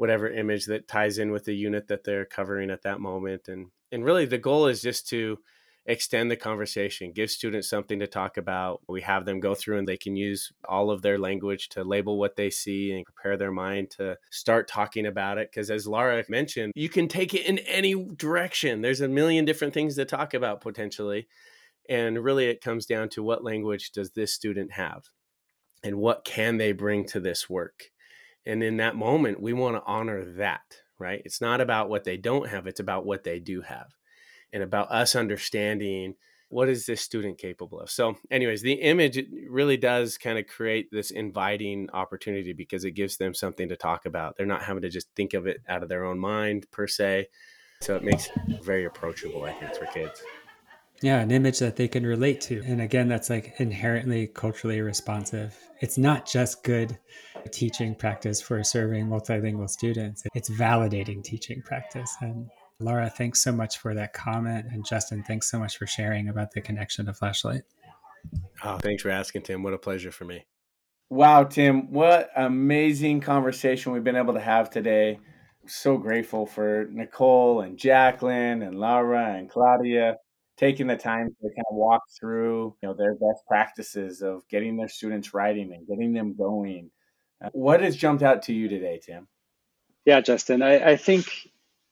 whatever 0.00 0.30
image 0.30 0.64
that 0.64 0.88
ties 0.88 1.18
in 1.18 1.30
with 1.30 1.44
the 1.44 1.54
unit 1.54 1.86
that 1.88 2.04
they're 2.04 2.24
covering 2.24 2.70
at 2.70 2.80
that 2.80 3.00
moment 3.00 3.48
and 3.48 3.66
and 3.92 4.02
really 4.02 4.24
the 4.24 4.38
goal 4.38 4.66
is 4.66 4.80
just 4.80 5.06
to 5.08 5.36
extend 5.84 6.30
the 6.30 6.36
conversation, 6.36 7.12
give 7.12 7.30
students 7.30 7.68
something 7.68 7.98
to 7.98 8.06
talk 8.06 8.38
about. 8.38 8.80
We 8.88 9.02
have 9.02 9.26
them 9.26 9.40
go 9.40 9.54
through 9.54 9.76
and 9.76 9.86
they 9.86 9.98
can 9.98 10.16
use 10.16 10.52
all 10.66 10.90
of 10.90 11.02
their 11.02 11.18
language 11.18 11.68
to 11.70 11.84
label 11.84 12.18
what 12.18 12.36
they 12.36 12.48
see 12.48 12.92
and 12.92 13.04
prepare 13.04 13.36
their 13.36 13.50
mind 13.50 13.90
to 13.98 14.16
start 14.30 14.68
talking 14.68 15.04
about 15.04 15.36
it. 15.36 15.50
Because 15.50 15.70
as 15.70 15.86
Laura 15.86 16.24
mentioned, 16.30 16.72
you 16.74 16.88
can 16.88 17.06
take 17.06 17.34
it 17.34 17.44
in 17.44 17.58
any 17.58 17.94
direction. 18.16 18.80
There's 18.80 19.02
a 19.02 19.08
million 19.08 19.44
different 19.44 19.74
things 19.74 19.96
to 19.96 20.06
talk 20.06 20.32
about 20.32 20.62
potentially. 20.62 21.28
And 21.90 22.24
really, 22.24 22.46
it 22.46 22.62
comes 22.62 22.86
down 22.86 23.10
to 23.10 23.22
what 23.22 23.44
language 23.44 23.90
does 23.90 24.12
this 24.12 24.32
student 24.32 24.72
have 24.72 25.04
and 25.82 25.96
what 25.96 26.24
can 26.24 26.56
they 26.56 26.72
bring 26.72 27.04
to 27.06 27.20
this 27.20 27.50
work? 27.50 27.90
And 28.46 28.62
in 28.62 28.78
that 28.78 28.96
moment, 28.96 29.40
we 29.40 29.52
want 29.52 29.76
to 29.76 29.82
honor 29.84 30.24
that, 30.36 30.62
right? 30.98 31.22
It's 31.24 31.40
not 31.40 31.60
about 31.60 31.88
what 31.88 32.04
they 32.04 32.16
don't 32.16 32.48
have, 32.48 32.66
it's 32.66 32.80
about 32.80 33.04
what 33.04 33.24
they 33.24 33.38
do 33.38 33.60
have 33.62 33.88
and 34.52 34.62
about 34.62 34.90
us 34.90 35.14
understanding 35.14 36.14
what 36.48 36.68
is 36.68 36.84
this 36.84 37.00
student 37.00 37.38
capable 37.38 37.78
of. 37.78 37.88
So 37.90 38.16
anyways 38.28 38.60
the 38.60 38.72
image 38.72 39.24
really 39.48 39.76
does 39.76 40.18
kind 40.18 40.36
of 40.36 40.48
create 40.48 40.88
this 40.90 41.12
inviting 41.12 41.88
opportunity 41.92 42.52
because 42.52 42.84
it 42.84 42.92
gives 42.92 43.18
them 43.18 43.34
something 43.34 43.68
to 43.68 43.76
talk 43.76 44.04
about. 44.04 44.36
They're 44.36 44.46
not 44.46 44.64
having 44.64 44.82
to 44.82 44.88
just 44.88 45.06
think 45.14 45.32
of 45.34 45.46
it 45.46 45.58
out 45.68 45.84
of 45.84 45.88
their 45.88 46.04
own 46.04 46.18
mind 46.18 46.66
per 46.72 46.88
se. 46.88 47.28
So 47.82 47.94
it 47.94 48.02
makes 48.02 48.26
it 48.26 48.62
very 48.62 48.84
approachable 48.84 49.44
i 49.44 49.52
think 49.52 49.74
for 49.74 49.86
kids 49.86 50.22
yeah 51.02 51.20
an 51.20 51.30
image 51.30 51.58
that 51.58 51.76
they 51.76 51.88
can 51.88 52.04
relate 52.04 52.40
to 52.40 52.62
and 52.66 52.80
again 52.80 53.08
that's 53.08 53.30
like 53.30 53.54
inherently 53.58 54.26
culturally 54.26 54.80
responsive 54.80 55.56
it's 55.80 55.98
not 55.98 56.26
just 56.26 56.62
good 56.62 56.98
teaching 57.52 57.94
practice 57.94 58.40
for 58.40 58.62
serving 58.62 59.06
multilingual 59.06 59.68
students 59.68 60.22
it's 60.34 60.50
validating 60.50 61.22
teaching 61.22 61.62
practice 61.62 62.14
and 62.20 62.48
Laura, 62.80 63.10
thanks 63.10 63.42
so 63.42 63.52
much 63.52 63.76
for 63.76 63.94
that 63.94 64.14
comment. 64.14 64.66
And 64.72 64.84
Justin, 64.86 65.22
thanks 65.22 65.50
so 65.50 65.58
much 65.58 65.76
for 65.76 65.86
sharing 65.86 66.28
about 66.28 66.52
the 66.52 66.62
connection 66.62 67.06
to 67.06 67.12
Flashlight. 67.12 67.62
Oh, 68.64 68.78
thanks 68.78 69.02
for 69.02 69.10
asking, 69.10 69.42
Tim. 69.42 69.62
What 69.62 69.74
a 69.74 69.78
pleasure 69.78 70.10
for 70.10 70.24
me. 70.24 70.46
Wow, 71.10 71.44
Tim, 71.44 71.92
what 71.92 72.30
amazing 72.36 73.20
conversation 73.20 73.92
we've 73.92 74.04
been 74.04 74.16
able 74.16 74.34
to 74.34 74.40
have 74.40 74.70
today. 74.70 75.18
so 75.66 75.98
grateful 75.98 76.46
for 76.46 76.86
Nicole 76.90 77.60
and 77.60 77.76
Jacqueline 77.76 78.62
and 78.62 78.78
Laura 78.78 79.34
and 79.36 79.50
Claudia 79.50 80.16
taking 80.60 80.86
the 80.86 80.96
time 80.96 81.34
to 81.40 81.48
kind 81.48 81.64
of 81.70 81.74
walk 81.74 82.02
through 82.20 82.76
you 82.82 82.88
know 82.88 82.94
their 82.94 83.14
best 83.14 83.42
practices 83.48 84.20
of 84.20 84.46
getting 84.48 84.76
their 84.76 84.88
students 84.88 85.32
writing 85.32 85.72
and 85.72 85.88
getting 85.88 86.12
them 86.12 86.34
going. 86.36 86.90
Uh, 87.42 87.48
what 87.52 87.80
has 87.80 87.96
jumped 87.96 88.22
out 88.22 88.42
to 88.42 88.52
you 88.52 88.68
today, 88.68 89.00
Tim? 89.02 89.26
Yeah, 90.04 90.20
Justin, 90.20 90.62
I, 90.62 90.92
I 90.92 90.96
think 90.96 91.26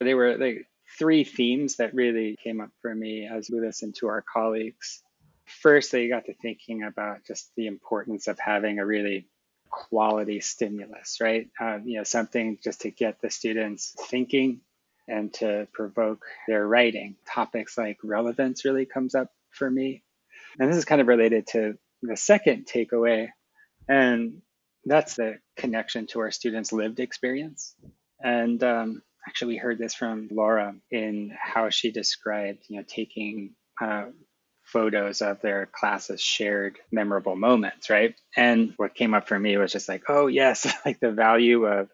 they 0.00 0.12
were 0.14 0.37
like 0.37 0.66
three 0.98 1.24
themes 1.24 1.76
that 1.76 1.94
really 1.94 2.37
came 2.44 2.61
up 2.61 2.70
for 2.83 2.94
me 2.94 3.26
as 3.26 3.50
we 3.50 3.59
listened 3.59 3.94
to 3.96 4.09
our 4.09 4.22
colleagues. 4.22 5.02
First, 5.46 5.90
they 5.90 6.09
got 6.09 6.26
to 6.26 6.35
thinking 6.35 6.83
about 6.83 7.24
just 7.26 7.50
the 7.57 7.66
importance 7.66 8.28
of 8.28 8.38
having 8.38 8.78
a 8.78 8.87
really 8.87 9.28
quality 9.70 10.40
stimulus, 10.40 11.18
right? 11.22 11.48
Uh, 11.59 11.78
you 11.83 11.98
know, 11.98 12.04
something 12.04 12.59
just 12.62 12.83
to 12.83 12.90
get 12.90 13.20
the 13.22 13.31
students 13.31 13.94
thinking 14.11 14.61
and 15.09 15.33
to 15.35 15.66
provoke 15.73 16.25
their 16.47 16.66
writing. 16.66 17.16
Topics 17.27 17.77
like 17.77 17.99
relevance 18.05 18.64
really 18.64 18.87
comes 18.87 19.14
up 19.14 19.31
for 19.51 19.71
me. 19.71 20.03
And 20.59 20.71
this 20.71 20.77
is 20.77 20.85
kind 20.85 21.01
of 21.01 21.09
related 21.09 21.47
to 21.49 21.79
the 22.03 22.16
second 22.16 22.66
takeaway, 22.66 23.29
and 23.88 24.42
that's 24.85 25.16
the 25.16 25.38
connection 25.57 26.07
to 26.09 26.21
our 26.21 26.31
students' 26.31 26.73
lived 26.73 27.01
experience. 27.01 27.75
And 28.21 28.62
um, 28.62 29.03
actually 29.27 29.55
we 29.55 29.59
heard 29.59 29.79
this 29.79 29.94
from 29.94 30.29
Laura 30.31 30.75
in 30.90 31.37
how 31.40 31.71
she 31.71 31.90
described, 31.90 32.64
you 32.68 32.79
know, 32.79 32.85
taking 32.87 33.55
uh, 33.81 34.07
photos 34.64 35.23
of 35.23 35.40
their 35.40 35.66
classes 35.66 36.21
shared 36.21 36.79
memorable 36.92 37.37
moments, 37.37 37.90
right? 37.90 38.14
And 38.37 38.75
what 38.77 38.94
came 38.94 39.14
up 39.14 39.29
for 39.29 39.38
me 39.38 39.57
was 39.57 39.73
just 39.73 39.88
like, 39.88 40.05
oh 40.09 40.27
yes, 40.27 40.66
like 40.85 41.01
the 41.01 41.12
value 41.12 41.64
of 41.64 41.88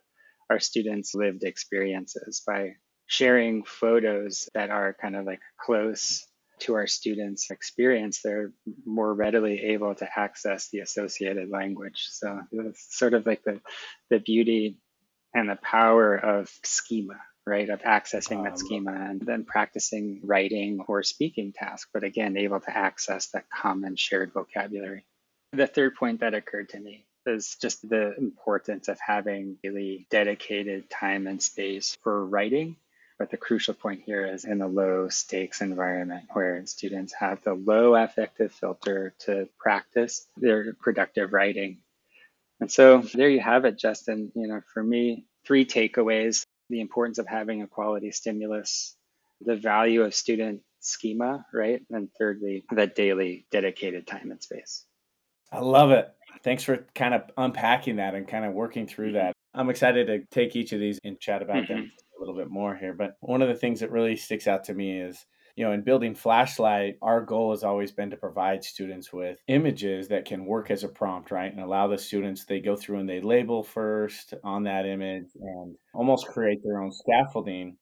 our 0.50 0.60
students' 0.60 1.14
lived 1.14 1.44
experiences 1.44 2.42
by 2.46 2.74
sharing 3.06 3.64
photos 3.64 4.48
that 4.54 4.70
are 4.70 4.96
kind 5.00 5.16
of 5.16 5.24
like 5.24 5.40
close 5.58 6.26
to 6.60 6.74
our 6.74 6.86
students' 6.86 7.50
experience, 7.50 8.20
they're 8.22 8.52
more 8.84 9.12
readily 9.12 9.60
able 9.60 9.94
to 9.94 10.08
access 10.16 10.70
the 10.70 10.80
associated 10.80 11.50
language. 11.50 12.06
So 12.10 12.40
it's 12.52 12.96
sort 12.96 13.14
of 13.14 13.26
like 13.26 13.42
the 13.44 13.60
the 14.10 14.18
beauty 14.18 14.78
and 15.34 15.48
the 15.48 15.56
power 15.56 16.16
of 16.16 16.48
schema, 16.62 17.20
right? 17.44 17.68
Of 17.68 17.82
accessing 17.82 18.44
that 18.44 18.52
um, 18.52 18.58
schema 18.58 18.92
and 18.92 19.20
then 19.20 19.44
practicing 19.44 20.20
writing 20.22 20.84
or 20.86 21.02
speaking 21.02 21.52
tasks, 21.52 21.90
but 21.92 22.04
again, 22.04 22.36
able 22.36 22.60
to 22.60 22.76
access 22.76 23.28
that 23.28 23.50
common 23.50 23.96
shared 23.96 24.32
vocabulary. 24.32 25.04
The 25.52 25.66
third 25.66 25.96
point 25.96 26.20
that 26.20 26.34
occurred 26.34 26.70
to 26.70 26.80
me 26.80 27.04
is 27.26 27.56
just 27.60 27.88
the 27.88 28.14
importance 28.16 28.88
of 28.88 28.98
having 29.00 29.56
really 29.64 30.06
dedicated 30.10 30.90
time 30.90 31.26
and 31.26 31.42
space 31.42 31.96
for 32.02 32.24
writing. 32.24 32.76
But 33.18 33.30
the 33.30 33.36
crucial 33.36 33.74
point 33.74 34.02
here 34.04 34.26
is 34.26 34.44
in 34.44 34.60
a 34.60 34.66
low 34.66 35.08
stakes 35.08 35.60
environment 35.60 36.24
where 36.32 36.66
students 36.66 37.14
have 37.14 37.42
the 37.42 37.54
low 37.54 37.94
affective 37.94 38.52
filter 38.52 39.14
to 39.20 39.48
practice 39.58 40.26
their 40.36 40.74
productive 40.74 41.32
writing 41.32 41.78
and 42.60 42.70
so 42.70 43.02
there 43.12 43.28
you 43.28 43.40
have 43.40 43.64
it, 43.64 43.78
Justin. 43.78 44.32
You 44.34 44.48
know, 44.48 44.60
for 44.72 44.82
me, 44.82 45.26
three 45.46 45.66
takeaways 45.66 46.44
the 46.70 46.80
importance 46.80 47.18
of 47.18 47.26
having 47.26 47.60
a 47.60 47.66
quality 47.66 48.10
stimulus, 48.10 48.96
the 49.42 49.54
value 49.54 50.02
of 50.02 50.14
student 50.14 50.62
schema, 50.80 51.44
right? 51.52 51.82
And 51.90 52.08
thirdly, 52.18 52.64
that 52.72 52.94
daily 52.94 53.46
dedicated 53.50 54.06
time 54.06 54.30
and 54.30 54.42
space. 54.42 54.86
I 55.52 55.60
love 55.60 55.90
it. 55.90 56.10
Thanks 56.42 56.64
for 56.64 56.86
kind 56.94 57.12
of 57.12 57.22
unpacking 57.36 57.96
that 57.96 58.14
and 58.14 58.26
kind 58.26 58.46
of 58.46 58.54
working 58.54 58.86
through 58.86 59.12
that. 59.12 59.34
I'm 59.52 59.68
excited 59.68 60.06
to 60.06 60.20
take 60.30 60.56
each 60.56 60.72
of 60.72 60.80
these 60.80 60.98
and 61.04 61.20
chat 61.20 61.42
about 61.42 61.64
mm-hmm. 61.64 61.74
them 61.74 61.92
little 62.24 62.40
bit 62.40 62.50
more 62.50 62.74
here. 62.74 62.92
But 62.92 63.16
one 63.20 63.42
of 63.42 63.48
the 63.48 63.54
things 63.54 63.80
that 63.80 63.90
really 63.90 64.16
sticks 64.16 64.46
out 64.46 64.64
to 64.64 64.74
me 64.74 65.00
is 65.00 65.26
you 65.56 65.64
know, 65.64 65.72
in 65.72 65.82
building 65.82 66.14
Flashlight, 66.14 66.98
our 67.00 67.20
goal 67.20 67.52
has 67.52 67.62
always 67.62 67.92
been 67.92 68.10
to 68.10 68.16
provide 68.16 68.64
students 68.64 69.12
with 69.12 69.38
images 69.46 70.08
that 70.08 70.24
can 70.24 70.46
work 70.46 70.70
as 70.70 70.82
a 70.82 70.88
prompt, 70.88 71.30
right? 71.30 71.52
And 71.52 71.60
allow 71.60 71.86
the 71.86 71.98
students, 71.98 72.44
they 72.44 72.58
go 72.58 72.74
through 72.74 72.98
and 72.98 73.08
they 73.08 73.20
label 73.20 73.62
first 73.62 74.34
on 74.42 74.64
that 74.64 74.84
image 74.84 75.28
and 75.40 75.76
almost 75.94 76.26
create 76.26 76.58
their 76.64 76.82
own 76.82 76.90
scaffolding 76.90 77.76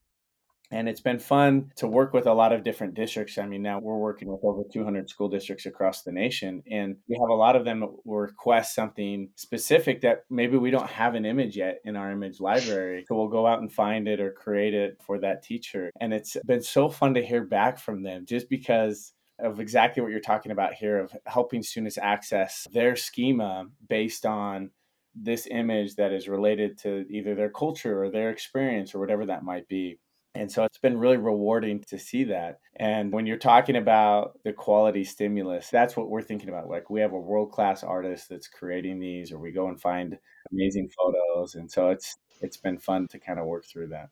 and 0.73 0.89
it's 0.89 1.01
been 1.01 1.19
fun 1.19 1.71
to 1.77 1.87
work 1.87 2.13
with 2.13 2.27
a 2.27 2.33
lot 2.33 2.53
of 2.53 2.65
different 2.65 2.95
districts. 2.95 3.39
I 3.39 3.47
mean, 3.47 3.63
now 3.63 3.79
we're 3.79 3.99
working 3.99 4.29
with 4.29 4.41
over 4.43 4.63
200 4.73 5.09
school 5.09 5.29
districts 5.29 5.67
across 5.67 6.03
the 6.03 6.13
nation, 6.13 6.63
and 6.71 6.97
we 7.09 7.17
have 7.21 7.29
a 7.29 7.35
lot 7.35 7.57
of 7.57 7.65
them 7.65 7.97
request 8.05 8.75
something 8.75 9.29
specific 9.37 10.01
that 10.01 10.25
maybe 10.31 10.57
we 10.57 10.71
don't 10.71 10.89
have 10.89 11.15
an 11.15 11.27
image 11.27 11.57
yet 11.57 11.81
in 11.85 11.97
our 11.97 12.11
image 12.11 12.41
library. 12.41 13.05
So 13.07 13.15
we'll 13.15 13.29
go 13.29 13.47
out 13.47 13.61
and 13.61 13.73
find 13.73 14.09
it 14.09 14.21
or 14.21 14.33
create 14.33 14.75
it 14.75 14.99
for 15.07 15.19
that 15.19 15.43
teacher. 15.43 15.91
And 16.01 16.13
it's 16.13 16.37
been 16.47 16.63
so 16.63 16.89
fun 16.89 17.15
to 17.15 17.25
hear 17.25 17.45
back 17.45 17.79
from 17.79 18.03
them 18.03 18.25
just 18.27 18.49
because 18.49 19.13
of 19.39 19.61
exactly 19.61 20.03
what 20.03 20.11
you're 20.11 20.21
talking 20.21 20.53
about 20.53 20.75
here 20.75 20.99
of 20.99 21.15
helping 21.27 21.63
students 21.63 21.99
access 21.99 22.67
their 22.73 22.97
schema 22.97 23.67
based 23.89 24.25
on 24.25 24.71
this 25.15 25.47
image 25.51 25.97
that 25.97 26.13
is 26.13 26.29
related 26.29 26.79
to 26.79 27.05
either 27.11 27.35
their 27.35 27.51
culture 27.51 28.03
or 28.03 28.11
their 28.11 28.31
experience 28.31 28.95
or 28.95 28.99
whatever 28.99 29.27
that 29.27 29.45
might 29.45 29.69
be. 29.69 29.99
And 30.35 30.51
so 30.51 30.65
it's 30.65 30.79
been 30.79 30.97
really 30.99 31.19
rewarding 31.19 31.83
to 31.89 31.99
see 31.99 32.25
that. 32.25 32.59
And 32.77 33.13
when 33.13 33.27
you're 33.27 33.37
talking 33.37 33.77
about 33.77 34.39
the 34.45 34.53
quality 34.53 35.05
stimulus, 35.05 35.69
that's 35.69 35.97
what 35.97 36.09
we're 36.09 36.23
thinking 36.23 36.49
about. 36.49 36.69
Like 36.69 36.89
we 36.89 37.01
have 37.03 37.13
a 37.13 37.19
world 37.21 37.53
class 37.53 37.83
artist 37.85 38.29
that's 38.31 38.49
creating 38.49 38.99
these, 38.99 39.31
or 39.31 39.39
we 39.39 39.53
go 39.53 39.69
and 39.69 39.81
find 39.81 40.19
amazing 40.51 40.89
photos. 40.97 41.55
And 41.55 41.71
so 41.71 41.91
it's 41.91 42.17
it's 42.41 42.57
been 42.57 42.79
fun 42.79 43.09
to 43.09 43.19
kind 43.19 43.39
of 43.39 43.47
work 43.47 43.67
through 43.67 43.89
that. 43.89 44.09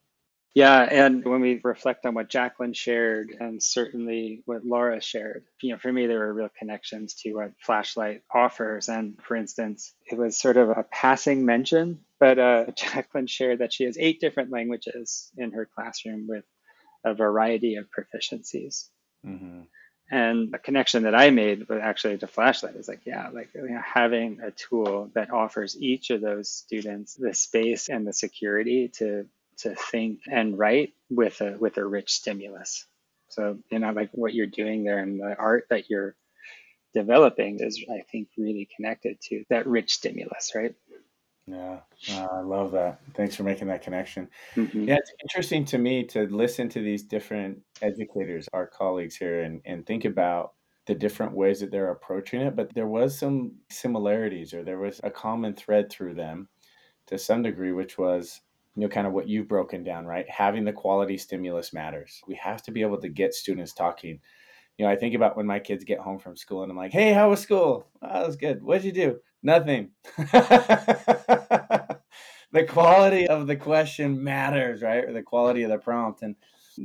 Yeah, 0.55 0.83
and 0.83 1.25
when 1.25 1.41
we 1.41 1.61
reflect 1.63 2.05
on 2.07 2.15
what 2.15 2.29
Jacqueline 2.29 2.73
shared 2.73 3.37
and 3.39 3.63
certainly 3.63 4.43
what 4.47 4.65
Laura 4.65 5.01
shared, 5.01 5.45
you 5.63 5.71
know, 5.71 5.79
for 5.79 5.93
me, 5.93 6.07
there 6.07 6.19
were 6.19 6.33
real 6.33 6.51
connections 6.59 7.15
to 7.23 7.33
what 7.35 7.53
Flashlight 7.61 8.23
offers. 8.35 8.89
And 8.89 9.21
for 9.23 9.37
instance, 9.37 9.95
it 10.11 10.19
was 10.19 10.37
sort 10.37 10.57
of 10.57 10.71
a 10.71 10.83
passing 10.83 11.45
mention, 11.45 12.01
but 12.19 12.41
uh, 12.41 12.67
Jacqueline 12.77 13.29
shared 13.29 13.61
that 13.61 13.73
she 13.73 13.85
has 13.85 13.97
eight 13.97 14.21
different 14.21 14.51
languages 14.51 15.31
in 15.37 15.53
her 15.53 15.69
classroom 15.73 16.27
with 16.29 16.45
a 17.05 17.15
variety 17.15 17.77
of 17.77 17.87
proficiencies. 17.89 18.89
Mm-hmm. 19.25 19.63
And 20.13 20.53
a 20.53 20.59
connection 20.59 21.05
that 21.05 21.15
I 21.15 21.31
made 21.31 21.69
with 21.69 21.81
actually 21.81 22.19
to 22.19 22.27
Flashlight 22.27 22.75
is 22.75 22.89
like, 22.89 23.03
yeah, 23.07 23.29
like 23.33 23.51
you 23.55 23.69
know, 23.69 23.81
having 23.81 24.41
a 24.41 24.51
tool 24.51 25.13
that 25.15 25.31
offers 25.31 25.81
each 25.81 26.11
of 26.11 26.21
those 26.21 26.51
students 26.51 27.15
the 27.15 27.33
space 27.33 27.89
and 27.89 28.05
the 28.05 28.13
security 28.13 28.89
to 28.95 29.27
to 29.62 29.75
think 29.75 30.20
and 30.31 30.59
write 30.59 30.94
with 31.09 31.40
a 31.40 31.57
with 31.59 31.77
a 31.77 31.85
rich 31.85 32.12
stimulus. 32.12 32.87
So 33.29 33.59
you 33.70 33.79
know, 33.79 33.92
like 33.92 34.11
what 34.12 34.35
you're 34.35 34.46
doing 34.46 34.85
there 34.85 34.99
and 34.99 35.20
the 35.20 35.37
art 35.38 35.66
that 35.70 35.88
you're 35.88 36.16
developing 36.94 37.59
is, 37.61 37.85
I 37.90 38.03
think, 38.11 38.29
really 38.37 38.68
connected 38.77 39.20
to 39.29 39.44
that 39.51 39.66
rich 39.66 39.92
stimulus, 39.92 40.53
right? 40.55 40.75
Yeah, 41.46 41.81
uh, 42.11 42.27
I 42.33 42.40
love 42.40 42.73
that. 42.73 43.01
Thanks 43.14 43.35
for 43.35 43.42
making 43.42 43.68
that 43.68 43.83
connection. 43.83 44.29
hmm 44.55 44.85
Yeah, 44.85 44.96
it's 44.96 45.12
interesting 45.23 45.64
to 45.66 45.79
me 45.79 46.05
to 46.07 46.27
listen 46.27 46.68
to 46.70 46.81
these 46.81 47.03
different 47.03 47.59
educators, 47.83 48.49
our 48.53 48.66
colleagues 48.66 49.16
here, 49.16 49.42
and, 49.42 49.61
and 49.64 49.87
think 49.87 50.05
about 50.05 50.53
the 50.87 50.94
different 50.94 51.33
ways 51.33 51.61
that 51.61 51.70
they're 51.70 51.90
approaching 51.90 52.40
it. 52.40 52.57
But 52.57 52.75
there 52.75 52.87
was 52.87 53.18
some 53.18 53.53
similarities, 53.70 54.55
or 54.55 54.62
there 54.62 54.79
was 54.79 55.01
a 55.03 55.11
common 55.11 55.55
thread 55.55 55.90
through 55.90 56.14
them 56.14 56.49
to 57.07 57.18
some 57.18 57.42
degree, 57.42 57.73
which 57.73 57.99
was 57.99 58.40
you 58.77 58.83
know 58.83 58.89
kind 58.89 59.07
of 59.07 59.13
what 59.13 59.29
you've 59.29 59.49
broken 59.49 59.83
down, 59.83 60.07
right? 60.07 60.29
Having 60.29 60.65
the 60.65 60.73
quality 60.73 61.19
stimulus 61.19 61.73
matters. 61.73 62.21
We 62.27 62.35
have 62.37 62.63
to 62.65 62.71
be 62.71 62.83
able 62.83 63.01
to 63.01 63.09
get 63.09 63.35
students 63.35 63.73
talking. 63.73 64.21
You 64.79 64.87
know, 64.87 64.91
I 64.91 64.97
think 64.97 65.15
about 65.15 65.37
when 65.37 65.47
my 65.47 65.59
kids 65.59 65.85
get 65.85 65.99
home 65.99 66.19
from 66.19 66.37
school 66.37 66.63
and 66.63 66.71
I'm 66.71 66.79
like, 66.79 66.93
"Hey, 66.93 67.13
how 67.13 67.31
was 67.31 67.41
school? 67.41 67.87
Oh, 68.03 68.13
that 68.13 68.27
was 68.27 68.37
good. 68.37 68.63
What'd 68.63 68.85
you 68.85 68.93
do? 68.93 69.19
Nothing." 69.43 69.91
the 72.53 72.65
quality 72.69 73.27
of 73.27 73.47
the 73.47 73.57
question 73.57 74.23
matters, 74.23 74.83
right? 74.83 75.05
Or 75.05 75.13
the 75.13 75.23
quality 75.23 75.63
of 75.63 75.71
the 75.71 75.79
prompt. 75.79 76.23
And 76.23 76.37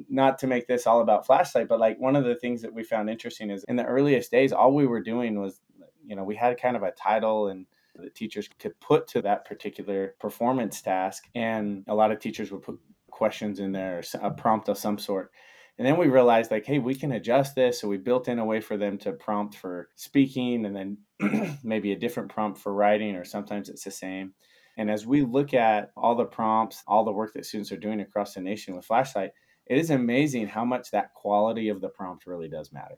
not 0.10 0.40
to 0.40 0.48
make 0.48 0.68
this 0.68 0.88
all 0.88 1.02
about 1.02 1.26
flashlight, 1.26 1.68
but 1.68 1.80
like 1.80 2.00
one 2.00 2.16
of 2.16 2.26
the 2.26 2.36
things 2.36 2.62
that 2.62 2.74
we 2.74 2.84
found 2.84 3.10
interesting 3.10 3.50
is 3.50 3.64
in 3.66 3.76
the 3.76 3.86
earliest 3.86 4.32
days, 4.32 4.52
all 4.52 4.74
we 4.74 4.88
were 4.88 5.02
doing 5.02 5.40
was, 5.40 5.62
you 6.06 6.16
know, 6.16 6.24
we 6.24 6.36
had 6.36 6.60
kind 6.60 6.76
of 6.76 6.84
a 6.84 6.92
title 6.92 7.48
and 7.48 7.66
the 7.96 8.10
teachers 8.10 8.50
could 8.60 8.80
put 8.80 9.08
to 9.10 9.22
that 9.22 9.46
particular 9.46 10.16
performance 10.20 10.82
task. 10.82 11.28
And 11.36 11.84
a 11.88 11.96
lot 11.96 12.12
of 12.12 12.20
teachers 12.20 12.52
would 12.52 12.64
put 12.64 12.80
questions 13.10 13.60
in 13.60 13.72
there, 13.72 14.04
a 14.22 14.32
prompt 14.32 14.70
of 14.70 14.78
some 14.78 14.98
sort. 14.98 15.32
And 15.78 15.86
then 15.86 15.98
we 15.98 16.08
realized, 16.08 16.52
like, 16.52 16.66
hey, 16.66 16.80
we 16.80 16.96
can 16.96 17.12
adjust 17.12 17.56
this. 17.56 17.82
So 17.82 17.88
we 17.88 17.98
built 17.98 18.28
in 18.28 18.40
a 18.40 18.46
way 18.46 18.62
for 18.62 18.78
them 18.78 18.98
to 19.00 19.12
prompt 19.12 19.56
for 19.56 19.90
speaking 19.96 20.66
and 20.66 20.76
then 20.76 21.58
maybe 21.64 21.92
a 21.92 22.00
different 22.00 22.30
prompt 22.30 22.60
for 22.60 22.74
writing, 22.74 23.16
or 23.16 23.26
sometimes 23.26 23.68
it's 23.70 23.84
the 23.84 23.92
same. 23.92 24.34
And 24.78 24.90
as 24.90 25.06
we 25.06 25.22
look 25.22 25.54
at 25.54 25.92
all 25.96 26.16
the 26.16 26.26
prompts, 26.26 26.84
all 26.88 27.06
the 27.06 27.12
work 27.12 27.34
that 27.34 27.46
students 27.46 27.72
are 27.72 27.78
doing 27.78 28.02
across 28.02 28.34
the 28.34 28.42
nation 28.42 28.76
with 28.76 28.86
Flashlight, 28.86 29.32
it 29.68 29.78
is 29.78 29.90
amazing 29.90 30.48
how 30.48 30.64
much 30.64 30.92
that 30.92 31.14
quality 31.14 31.70
of 31.70 31.82
the 31.82 31.90
prompt 31.90 32.28
really 32.28 32.50
does 32.50 32.72
matter 32.72 32.98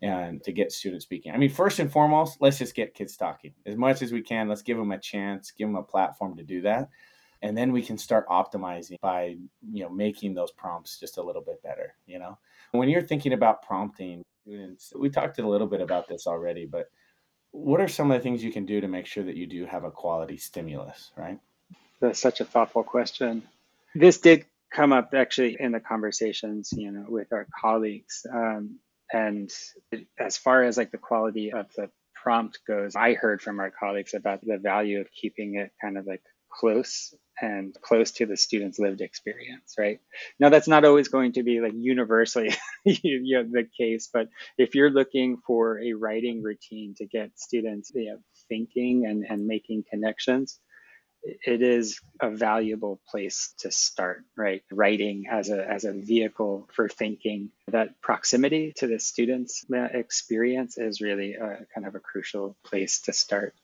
and 0.00 0.42
to 0.44 0.52
get 0.52 0.72
students 0.72 1.04
speaking. 1.04 1.32
I 1.32 1.36
mean, 1.36 1.50
first 1.50 1.78
and 1.78 1.92
foremost, 1.92 2.38
let's 2.40 2.58
just 2.58 2.74
get 2.74 2.94
kids 2.94 3.16
talking 3.16 3.52
as 3.66 3.76
much 3.76 4.02
as 4.02 4.12
we 4.12 4.22
can. 4.22 4.48
Let's 4.48 4.62
give 4.62 4.78
them 4.78 4.92
a 4.92 4.98
chance, 4.98 5.50
give 5.50 5.68
them 5.68 5.76
a 5.76 5.82
platform 5.82 6.36
to 6.36 6.42
do 6.42 6.62
that. 6.62 6.88
And 7.42 7.58
then 7.58 7.72
we 7.72 7.82
can 7.82 7.98
start 7.98 8.28
optimizing 8.28 8.96
by, 9.00 9.36
you 9.72 9.82
know, 9.82 9.90
making 9.90 10.34
those 10.34 10.52
prompts 10.52 10.98
just 10.98 11.18
a 11.18 11.22
little 11.22 11.42
bit 11.42 11.62
better, 11.62 11.94
you 12.06 12.18
know. 12.18 12.38
When 12.70 12.88
you're 12.88 13.02
thinking 13.02 13.32
about 13.32 13.62
prompting, 13.62 14.22
we 14.46 15.10
talked 15.10 15.38
a 15.38 15.48
little 15.48 15.66
bit 15.66 15.80
about 15.80 16.08
this 16.08 16.26
already, 16.26 16.66
but 16.66 16.86
what 17.50 17.80
are 17.80 17.88
some 17.88 18.10
of 18.10 18.18
the 18.18 18.22
things 18.22 18.42
you 18.42 18.52
can 18.52 18.64
do 18.64 18.80
to 18.80 18.88
make 18.88 19.06
sure 19.06 19.24
that 19.24 19.36
you 19.36 19.46
do 19.46 19.66
have 19.66 19.84
a 19.84 19.90
quality 19.90 20.36
stimulus, 20.36 21.10
right? 21.16 21.38
That's 22.00 22.18
such 22.18 22.40
a 22.40 22.44
thoughtful 22.44 22.82
question. 22.82 23.42
This 23.94 24.18
did 24.18 24.46
come 24.70 24.92
up 24.92 25.12
actually 25.14 25.56
in 25.60 25.72
the 25.72 25.80
conversations, 25.80 26.72
you 26.72 26.90
know, 26.90 27.04
with 27.08 27.32
our 27.32 27.46
colleagues. 27.60 28.26
Um, 28.32 28.78
and 29.12 29.50
as 30.18 30.36
far 30.36 30.64
as 30.64 30.76
like 30.76 30.90
the 30.90 30.98
quality 30.98 31.52
of 31.52 31.66
the 31.76 31.90
prompt 32.14 32.60
goes, 32.66 32.96
I 32.96 33.14
heard 33.14 33.42
from 33.42 33.60
our 33.60 33.70
colleagues 33.70 34.14
about 34.14 34.40
the 34.42 34.58
value 34.58 35.00
of 35.00 35.08
keeping 35.12 35.56
it 35.56 35.72
kind 35.80 35.98
of 35.98 36.06
like 36.06 36.22
close 36.50 37.14
and 37.40 37.74
close 37.82 38.12
to 38.12 38.26
the 38.26 38.36
student's 38.36 38.78
lived 38.78 39.00
experience, 39.00 39.74
right? 39.78 39.98
Now, 40.38 40.48
that's 40.48 40.68
not 40.68 40.84
always 40.84 41.08
going 41.08 41.32
to 41.32 41.42
be 41.42 41.60
like 41.60 41.72
universally 41.74 42.54
you 42.84 43.36
know, 43.36 43.48
the 43.50 43.66
case, 43.76 44.08
but 44.12 44.28
if 44.58 44.74
you're 44.74 44.90
looking 44.90 45.38
for 45.46 45.80
a 45.80 45.94
writing 45.94 46.42
routine 46.42 46.94
to 46.98 47.06
get 47.06 47.38
students 47.38 47.90
you 47.94 48.12
know, 48.12 48.18
thinking 48.48 49.06
and, 49.06 49.24
and 49.28 49.46
making 49.46 49.84
connections, 49.90 50.60
it 51.22 51.62
is 51.62 52.00
a 52.20 52.30
valuable 52.30 53.00
place 53.08 53.54
to 53.58 53.70
start 53.70 54.24
right? 54.36 54.62
Writing 54.70 55.24
as 55.30 55.50
a 55.50 55.68
as 55.68 55.84
a 55.84 55.92
vehicle 55.92 56.68
for 56.72 56.88
thinking. 56.88 57.50
That 57.68 58.00
proximity 58.00 58.72
to 58.76 58.86
the 58.86 58.98
students 58.98 59.64
experience 59.70 60.78
is 60.78 61.00
really 61.00 61.34
a, 61.34 61.66
kind 61.74 61.86
of 61.86 61.94
a 61.94 62.00
crucial 62.00 62.56
place 62.64 63.02
to 63.02 63.12
start. 63.12 63.54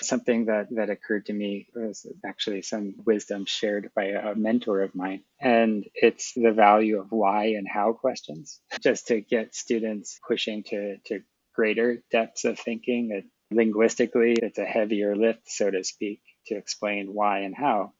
Something 0.00 0.46
that 0.46 0.68
that 0.72 0.90
occurred 0.90 1.26
to 1.26 1.32
me 1.32 1.68
was 1.74 2.06
actually 2.24 2.62
some 2.62 2.94
wisdom 3.06 3.46
shared 3.46 3.90
by 3.94 4.06
a 4.06 4.34
mentor 4.34 4.82
of 4.82 4.94
mine. 4.94 5.22
And 5.40 5.84
it's 5.94 6.32
the 6.34 6.52
value 6.52 7.00
of 7.00 7.10
why 7.10 7.46
and 7.58 7.66
how 7.66 7.92
questions. 7.92 8.60
Just 8.82 9.08
to 9.08 9.20
get 9.20 9.54
students 9.54 10.18
pushing 10.26 10.64
to 10.64 10.98
to 11.06 11.20
greater 11.54 12.02
depths 12.10 12.44
of 12.44 12.58
thinking 12.58 13.22
linguistically 13.50 14.34
it's 14.42 14.58
a 14.58 14.64
heavier 14.64 15.14
lift 15.16 15.48
so 15.48 15.70
to 15.70 15.82
speak 15.84 16.20
to 16.46 16.56
explain 16.56 17.12
why 17.12 17.40
and 17.40 17.54
how 17.54 17.92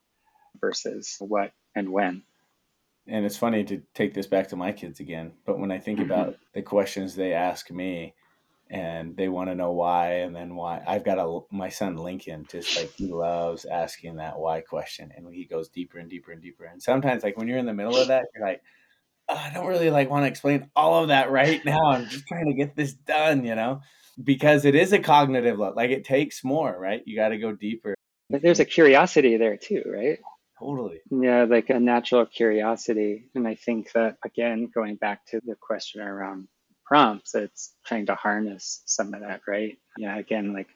versus 0.60 1.16
what 1.20 1.52
and 1.74 1.90
when. 1.90 2.22
And 3.08 3.24
it's 3.24 3.36
funny 3.36 3.62
to 3.64 3.82
take 3.94 4.14
this 4.14 4.26
back 4.26 4.48
to 4.48 4.56
my 4.56 4.72
kids 4.72 4.98
again, 4.98 5.32
but 5.44 5.58
when 5.58 5.70
I 5.70 5.78
think 5.78 6.00
mm-hmm. 6.00 6.10
about 6.10 6.36
the 6.54 6.62
questions 6.62 7.14
they 7.14 7.32
ask 7.32 7.70
me 7.70 8.14
and 8.68 9.16
they 9.16 9.28
want 9.28 9.48
to 9.48 9.54
know 9.54 9.70
why 9.70 10.14
and 10.14 10.34
then 10.34 10.56
why, 10.56 10.82
I've 10.84 11.04
got 11.04 11.18
a 11.18 11.40
my 11.52 11.68
son 11.68 11.96
Lincoln 11.96 12.46
just 12.50 12.76
like 12.76 12.92
he 12.96 13.06
loves 13.06 13.64
asking 13.64 14.16
that 14.16 14.38
why 14.38 14.60
question 14.60 15.12
and 15.16 15.32
he 15.32 15.44
goes 15.44 15.68
deeper 15.68 15.98
and 15.98 16.10
deeper 16.10 16.32
and 16.32 16.42
deeper. 16.42 16.64
And 16.64 16.82
sometimes 16.82 17.22
like 17.22 17.36
when 17.36 17.46
you're 17.46 17.58
in 17.58 17.66
the 17.66 17.74
middle 17.74 17.96
of 17.96 18.08
that, 18.08 18.24
you're 18.34 18.44
like, 18.44 18.62
oh, 19.28 19.36
I 19.36 19.52
don't 19.54 19.66
really 19.66 19.90
like 19.90 20.10
want 20.10 20.24
to 20.24 20.28
explain 20.28 20.68
all 20.74 21.02
of 21.02 21.08
that 21.08 21.30
right 21.30 21.64
now. 21.64 21.90
I'm 21.90 22.08
just 22.08 22.26
trying 22.26 22.46
to 22.46 22.54
get 22.54 22.74
this 22.74 22.92
done, 22.92 23.44
you 23.44 23.54
know, 23.54 23.82
because 24.22 24.64
it 24.64 24.74
is 24.74 24.92
a 24.92 24.98
cognitive 24.98 25.58
look 25.60 25.76
Like 25.76 25.90
it 25.90 26.04
takes 26.04 26.42
more, 26.42 26.76
right? 26.76 27.02
You 27.04 27.14
got 27.14 27.28
to 27.28 27.38
go 27.38 27.52
deeper 27.52 27.95
there's 28.30 28.60
a 28.60 28.64
curiosity 28.64 29.36
there 29.36 29.56
too, 29.56 29.82
right? 29.86 30.18
Totally. 30.58 31.00
Yeah, 31.10 31.44
like 31.44 31.70
a 31.70 31.78
natural 31.78 32.24
curiosity. 32.26 33.28
And 33.34 33.46
I 33.46 33.56
think 33.56 33.92
that, 33.92 34.16
again, 34.24 34.70
going 34.74 34.96
back 34.96 35.26
to 35.26 35.40
the 35.44 35.54
question 35.54 36.00
around 36.00 36.48
prompts, 36.84 37.34
it's 37.34 37.74
trying 37.84 38.06
to 38.06 38.14
harness 38.14 38.82
some 38.86 39.12
of 39.12 39.20
that, 39.20 39.42
right? 39.46 39.78
Yeah, 39.98 40.16
again, 40.16 40.54
like 40.54 40.68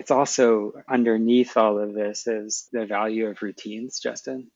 it's 0.00 0.10
also 0.10 0.72
underneath 0.88 1.56
all 1.56 1.78
of 1.78 1.94
this 1.94 2.26
is 2.26 2.68
the 2.72 2.86
value 2.86 3.28
of 3.28 3.42
routines, 3.42 4.00
Justin. 4.00 4.50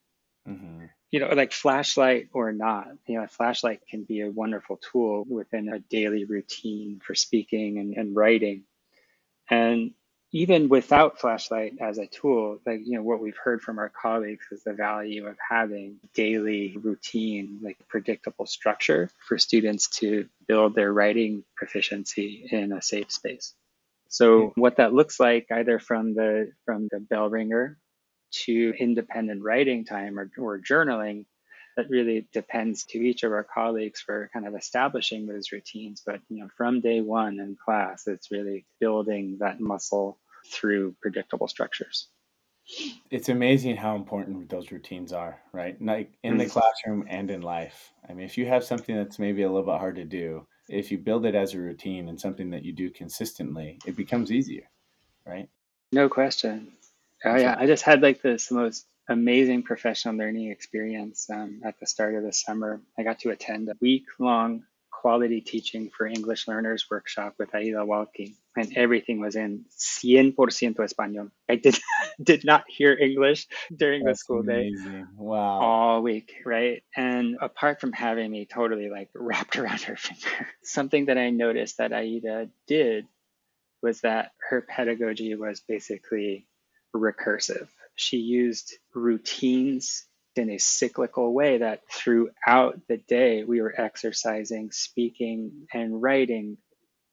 Mm-hmm. 0.48 0.86
You 1.12 1.20
know, 1.20 1.28
like 1.28 1.52
flashlight 1.52 2.30
or 2.32 2.52
not, 2.52 2.88
you 3.06 3.18
know, 3.18 3.24
a 3.24 3.28
flashlight 3.28 3.82
can 3.88 4.04
be 4.04 4.22
a 4.22 4.30
wonderful 4.30 4.78
tool 4.78 5.24
within 5.28 5.68
a 5.68 5.78
daily 5.78 6.24
routine 6.24 7.00
for 7.04 7.14
speaking 7.14 7.78
and, 7.78 7.94
and 7.96 8.16
writing. 8.16 8.64
And 9.48 9.92
even 10.33 10.71
without 10.71 11.21
flashlight 11.21 11.75
as 11.81 11.99
a 11.99 12.07
tool 12.07 12.59
like 12.66 12.81
you 12.85 12.97
know 12.97 13.03
what 13.03 13.21
we've 13.21 13.37
heard 13.37 13.61
from 13.61 13.79
our 13.79 13.90
colleagues 13.90 14.47
is 14.51 14.64
the 14.64 14.73
value 14.73 15.27
of 15.27 15.37
having 15.47 15.99
daily 16.14 16.77
routine 16.83 17.61
like 17.62 17.77
predictable 17.88 18.47
structure 18.47 19.11
for 19.18 19.38
students 19.38 19.88
to 19.88 20.27
build 20.49 20.75
their 20.75 20.92
writing 20.92 21.45
proficiency 21.57 22.47
in 22.51 22.73
a 22.73 22.83
safe 22.83 23.11
space. 23.11 23.55
So 24.09 24.49
hmm. 24.49 24.61
what 24.61 24.77
that 24.77 24.92
looks 24.92 25.21
like 25.21 25.47
either 25.51 25.79
from 25.79 26.14
the 26.14 26.53
from 26.64 26.88
the 26.90 27.01
bell 27.01 27.29
ringer 27.29 27.79
to 28.45 28.75
independent 28.79 29.42
writing 29.42 29.85
time 29.85 30.18
or, 30.18 30.31
or 30.38 30.59
journaling 30.59 31.27
that 31.77 31.88
really 31.88 32.27
depends 32.33 32.85
to 32.85 32.99
each 32.99 33.23
of 33.23 33.33
our 33.33 33.45
colleagues 33.45 34.01
for 34.01 34.29
kind 34.33 34.47
of 34.47 34.55
establishing 34.55 35.27
those 35.27 35.53
routines. 35.53 36.03
But 36.05 36.21
you 36.29 36.40
know 36.40 36.49
from 36.57 36.81
day 36.81 37.01
one 37.01 37.38
in 37.38 37.57
class 37.62 38.07
it's 38.07 38.31
really 38.31 38.66
building 38.81 39.38
that 39.40 39.61
muscle 39.61 40.18
through 40.46 40.94
predictable 41.00 41.48
structures. 41.48 42.09
It's 43.11 43.28
amazing 43.28 43.76
how 43.76 43.96
important 43.96 44.48
those 44.48 44.70
routines 44.70 45.12
are 45.12 45.40
right? 45.52 45.81
Like 45.83 46.12
in 46.22 46.38
the 46.38 46.46
mm. 46.46 46.50
classroom 46.50 47.05
and 47.09 47.31
in 47.31 47.42
life. 47.42 47.92
I 48.09 48.14
mean 48.14 48.24
if 48.24 48.38
you 48.38 48.46
have 48.46 48.64
something 48.64 48.94
that's 48.94 49.18
maybe 49.18 49.42
a 49.42 49.48
little 49.48 49.66
bit 49.66 49.81
hard 49.81 49.96
to 49.96 50.05
do 50.05 50.46
if 50.68 50.92
you 50.92 50.98
build 50.98 51.26
it 51.26 51.35
as 51.35 51.55
a 51.55 51.59
routine 51.59 52.09
and 52.09 52.20
something 52.20 52.50
that 52.50 52.64
you 52.64 52.72
do 52.72 52.88
consistently 52.90 53.78
it 53.85 53.96
becomes 53.96 54.31
easier 54.31 54.68
right? 55.26 55.48
No 55.92 56.09
question. 56.09 56.72
Oh 57.24 57.37
yeah. 57.37 57.57
I 57.59 57.66
just 57.66 57.83
had 57.83 58.02
like 58.02 58.22
this 58.22 58.50
most 58.50 58.87
amazing 59.09 59.62
professional 59.62 60.16
learning 60.16 60.50
experience 60.50 61.28
um, 61.31 61.61
at 61.64 61.78
the 61.81 61.87
start 61.87 62.14
of 62.14 62.22
the 62.22 62.33
summer. 62.33 62.81
I 62.98 63.02
got 63.02 63.20
to 63.20 63.31
attend 63.31 63.68
a 63.68 63.76
week 63.81 64.05
long 64.18 64.64
quality 65.02 65.40
teaching 65.40 65.90
for 65.90 66.06
English 66.06 66.46
learners 66.46 66.86
workshop 66.88 67.34
with 67.36 67.52
Aida 67.54 67.84
Walqui, 67.84 68.34
and 68.56 68.72
everything 68.76 69.18
was 69.20 69.34
in 69.34 69.64
100% 69.68 70.34
español. 70.76 71.32
I 71.48 71.56
did 71.56 71.76
did 72.22 72.44
not 72.44 72.62
hear 72.68 72.92
English 72.94 73.48
during 73.74 74.04
That's 74.04 74.20
the 74.20 74.24
school 74.24 74.40
amazing. 74.40 74.92
day. 74.92 75.04
Wow. 75.16 75.60
All 75.60 76.02
week, 76.02 76.32
right? 76.46 76.84
And 76.96 77.36
apart 77.40 77.80
from 77.80 77.92
having 77.92 78.30
me 78.30 78.46
totally 78.46 78.88
like 78.88 79.10
wrapped 79.12 79.56
around 79.60 79.80
her 79.82 79.96
finger, 79.96 80.48
something 80.62 81.06
that 81.06 81.18
I 81.18 81.30
noticed 81.30 81.78
that 81.78 81.92
Aida 81.92 82.48
did 82.68 83.06
was 83.82 84.02
that 84.02 84.30
her 84.48 84.60
pedagogy 84.62 85.34
was 85.34 85.60
basically 85.66 86.46
recursive 86.94 87.66
she 87.94 88.18
used 88.18 88.74
routines 88.94 90.06
in 90.37 90.51
a 90.51 90.59
cyclical 90.59 91.33
way 91.33 91.59
that 91.59 91.81
throughout 91.90 92.81
the 92.88 92.97
day 92.97 93.45
we 93.45 93.61
were 93.61 93.75
exercising, 93.79 94.71
speaking, 94.73 95.66
and 95.73 96.01
writing 96.01 96.57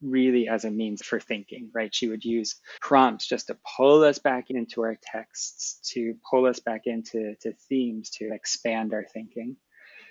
really 0.01 0.47
as 0.47 0.63
a 0.65 0.71
means 0.71 1.01
for 1.01 1.19
thinking, 1.19 1.69
right? 1.73 1.93
She 1.93 2.07
would 2.07 2.23
use 2.23 2.55
prompts 2.81 3.27
just 3.27 3.47
to 3.47 3.57
pull 3.77 4.03
us 4.03 4.19
back 4.19 4.45
into 4.49 4.81
our 4.81 4.97
texts, 5.01 5.91
to 5.93 6.15
pull 6.29 6.45
us 6.45 6.59
back 6.59 6.83
into 6.85 7.35
to 7.41 7.53
themes, 7.67 8.09
to 8.11 8.33
expand 8.33 8.93
our 8.93 9.05
thinking. 9.13 9.57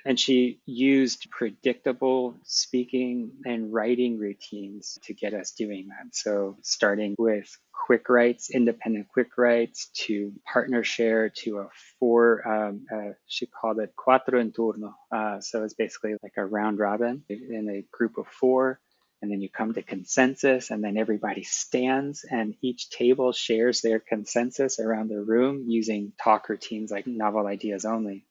And 0.09 0.18
she 0.18 0.62
used 0.64 1.31
predictable 1.31 2.35
speaking 2.42 3.31
and 3.44 3.71
writing 3.71 4.16
routines 4.16 4.99
to 5.03 5.12
get 5.12 5.35
us 5.35 5.51
doing 5.51 5.88
that. 5.88 6.14
So, 6.14 6.57
starting 6.62 7.14
with 7.18 7.55
quick 7.87 8.09
writes, 8.09 8.49
independent 8.49 9.09
quick 9.12 9.37
writes, 9.37 9.90
to 10.07 10.33
partner 10.51 10.83
share, 10.83 11.29
to 11.42 11.59
a 11.59 11.68
four, 12.01 12.49
um, 12.49 12.87
uh, 12.90 13.12
she 13.27 13.44
called 13.44 13.81
it 13.81 13.92
cuatro 13.99 14.40
en 14.40 14.51
turno. 14.51 14.94
Uh, 15.12 15.42
so, 15.42 15.62
it's 15.62 15.75
basically 15.75 16.14
like 16.23 16.38
a 16.38 16.47
round 16.47 16.79
robin 16.79 17.23
in 17.29 17.68
a 17.68 17.85
group 17.94 18.16
of 18.16 18.27
four 18.29 18.81
and 19.21 19.31
then 19.31 19.42
you 19.42 19.51
come 19.51 19.75
to 19.75 19.83
consensus 19.83 20.71
and 20.71 20.83
then 20.83 20.97
everybody 20.97 21.42
stands 21.42 22.25
and 22.25 22.55
each 22.62 22.88
table 22.88 23.33
shares 23.33 23.83
their 23.83 23.99
consensus 23.99 24.79
around 24.79 25.09
the 25.09 25.21
room 25.21 25.64
using 25.66 26.12
talk 26.23 26.49
routines 26.49 26.90
like 26.90 27.07
novel 27.07 27.47
ideas 27.47 27.85
only 27.85 28.25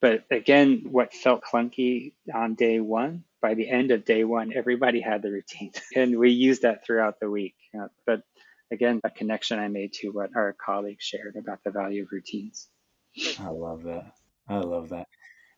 but 0.00 0.24
again 0.30 0.82
what 0.90 1.12
felt 1.12 1.42
clunky 1.42 2.12
on 2.34 2.54
day 2.54 2.80
one 2.80 3.24
by 3.40 3.54
the 3.54 3.68
end 3.68 3.90
of 3.90 4.04
day 4.04 4.24
one 4.24 4.52
everybody 4.54 5.00
had 5.00 5.22
the 5.22 5.30
routine 5.30 5.72
and 5.96 6.18
we 6.18 6.30
used 6.30 6.62
that 6.62 6.84
throughout 6.84 7.20
the 7.20 7.30
week 7.30 7.56
but 8.06 8.22
again 8.72 9.00
a 9.04 9.10
connection 9.10 9.58
i 9.58 9.68
made 9.68 9.92
to 9.92 10.08
what 10.08 10.30
our 10.36 10.54
colleagues 10.64 11.04
shared 11.04 11.36
about 11.36 11.58
the 11.64 11.70
value 11.70 12.02
of 12.02 12.08
routines 12.12 12.68
i 13.40 13.48
love 13.48 13.82
that 13.82 14.12
i 14.48 14.58
love 14.58 14.88
that 14.88 15.06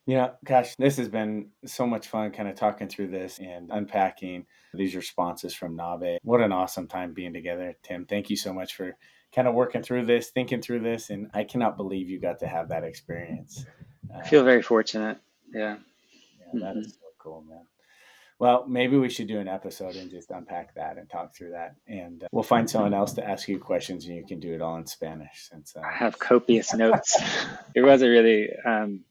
yeah, 0.06 0.30
gosh, 0.44 0.74
this 0.76 0.96
has 0.96 1.08
been 1.08 1.50
so 1.66 1.86
much 1.86 2.08
fun 2.08 2.32
kind 2.32 2.48
of 2.48 2.56
talking 2.56 2.88
through 2.88 3.08
this 3.08 3.38
and 3.38 3.70
unpacking 3.70 4.46
these 4.74 4.96
responses 4.96 5.54
from 5.54 5.76
NABE. 5.76 6.18
What 6.22 6.40
an 6.40 6.50
awesome 6.50 6.88
time 6.88 7.12
being 7.12 7.32
together, 7.32 7.76
Tim. 7.84 8.06
Thank 8.06 8.28
you 8.28 8.36
so 8.36 8.52
much 8.52 8.74
for 8.74 8.96
kind 9.32 9.46
of 9.46 9.54
working 9.54 9.82
through 9.82 10.06
this, 10.06 10.30
thinking 10.30 10.62
through 10.62 10.80
this, 10.80 11.10
and 11.10 11.30
I 11.32 11.44
cannot 11.44 11.76
believe 11.76 12.08
you 12.08 12.18
got 12.18 12.40
to 12.40 12.48
have 12.48 12.70
that 12.70 12.82
experience. 12.82 13.64
I 14.16 14.26
feel 14.26 14.44
very 14.44 14.62
fortunate. 14.62 15.18
Yeah. 15.52 15.76
Yeah, 16.52 16.60
that 16.60 16.70
mm-hmm. 16.70 16.80
is 16.80 16.92
so 16.94 17.08
cool, 17.18 17.44
man. 17.48 17.66
Well, 18.38 18.64
maybe 18.66 18.96
we 18.96 19.10
should 19.10 19.28
do 19.28 19.38
an 19.38 19.48
episode 19.48 19.96
and 19.96 20.10
just 20.10 20.30
unpack 20.30 20.74
that 20.76 20.96
and 20.96 21.10
talk 21.10 21.36
through 21.36 21.50
that. 21.50 21.76
And 21.86 22.24
uh, 22.24 22.28
we'll 22.32 22.42
find 22.42 22.70
someone 22.70 22.94
else 22.94 23.12
to 23.14 23.28
ask 23.28 23.46
you 23.48 23.58
questions 23.58 24.06
and 24.06 24.16
you 24.16 24.24
can 24.26 24.40
do 24.40 24.54
it 24.54 24.62
all 24.62 24.76
in 24.76 24.86
Spanish. 24.86 25.48
Since 25.50 25.76
uh, 25.76 25.80
I 25.80 25.92
have 25.92 26.18
copious 26.18 26.72
notes. 26.74 27.20
It 27.74 27.82
was 27.82 28.02
a 28.02 28.08
really 28.08 28.48
um, 28.64 29.04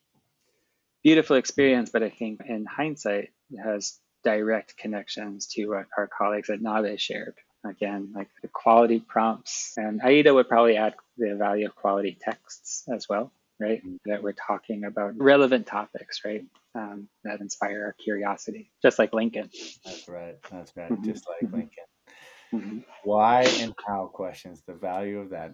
beautiful 1.03 1.38
experience, 1.38 1.91
but 1.91 2.03
I 2.03 2.09
think 2.09 2.41
in 2.45 2.65
hindsight, 2.65 3.29
it 3.51 3.57
has 3.63 3.99
direct 4.23 4.77
connections 4.77 5.47
to 5.53 5.67
what 5.67 5.85
our 5.97 6.07
colleagues 6.07 6.49
at 6.49 6.59
NABE 6.59 6.99
shared. 6.99 7.35
Again, 7.65 8.13
like 8.15 8.29
the 8.41 8.47
quality 8.47 8.99
prompts, 8.99 9.73
and 9.77 10.01
Aida 10.01 10.33
would 10.33 10.47
probably 10.47 10.77
add 10.77 10.95
the 11.17 11.35
value 11.35 11.67
of 11.67 11.75
quality 11.75 12.17
texts 12.19 12.83
as 12.93 13.07
well, 13.09 13.31
right? 13.59 13.79
Mm-hmm. 13.79 13.95
That 14.05 14.23
we're 14.23 14.33
talking 14.33 14.85
about 14.85 15.13
relevant 15.17 15.67
topics, 15.67 16.21
right? 16.25 16.45
Um, 16.75 17.07
that 17.23 17.41
inspire 17.41 17.85
our 17.85 17.95
curiosity, 18.03 18.71
just 18.81 18.99
like 18.99 19.13
Lincoln. 19.13 19.49
That's 19.85 20.07
right. 20.07 20.35
That's 20.51 20.75
right. 20.75 20.91
Mm-hmm. 20.91 21.03
Just 21.03 21.25
like 21.27 21.49
mm-hmm. 21.49 21.55
Lincoln. 21.55 21.83
Mm-hmm. 22.53 22.79
Why 23.03 23.43
and 23.59 23.73
how 23.85 24.07
questions, 24.07 24.63
the 24.65 24.73
value 24.73 25.19
of 25.19 25.31
that. 25.31 25.51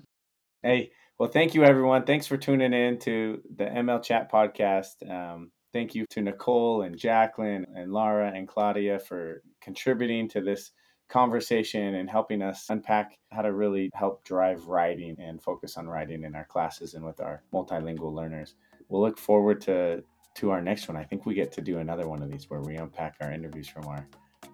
Hey, 0.63 0.91
well, 1.19 1.29
thank 1.29 1.53
you, 1.53 1.63
everyone. 1.63 2.03
Thanks 2.03 2.27
for 2.27 2.37
tuning 2.37 2.73
in 2.73 2.99
to 2.99 3.41
the 3.55 3.65
ML 3.65 4.03
Chat 4.03 4.31
podcast. 4.31 5.09
Um, 5.09 5.51
thank 5.73 5.95
you 5.95 6.05
to 6.11 6.21
Nicole 6.21 6.83
and 6.83 6.97
Jacqueline 6.97 7.65
and 7.75 7.91
Laura 7.91 8.31
and 8.33 8.47
Claudia 8.47 8.99
for 8.99 9.41
contributing 9.61 10.29
to 10.29 10.41
this 10.41 10.71
conversation 11.07 11.95
and 11.95 12.09
helping 12.09 12.41
us 12.41 12.69
unpack 12.69 13.17
how 13.31 13.41
to 13.41 13.53
really 13.53 13.89
help 13.93 14.23
drive 14.23 14.65
writing 14.67 15.15
and 15.19 15.41
focus 15.41 15.77
on 15.77 15.87
writing 15.87 16.23
in 16.23 16.35
our 16.35 16.45
classes 16.45 16.93
and 16.93 17.05
with 17.05 17.19
our 17.21 17.43
multilingual 17.53 18.13
learners. 18.13 18.55
We'll 18.89 19.01
look 19.01 19.17
forward 19.17 19.61
to 19.61 20.03
to 20.35 20.49
our 20.51 20.61
next 20.61 20.89
one. 20.89 20.97
I 20.97 21.03
think 21.03 21.25
we 21.25 21.33
get 21.33 21.51
to 21.53 21.61
do 21.61 21.77
another 21.77 22.09
one 22.09 22.21
of 22.21 22.29
these 22.29 22.49
where 22.49 22.61
we 22.61 22.75
unpack 22.75 23.15
our 23.21 23.31
interviews 23.31 23.67
from 23.67 23.87
our 23.87 24.07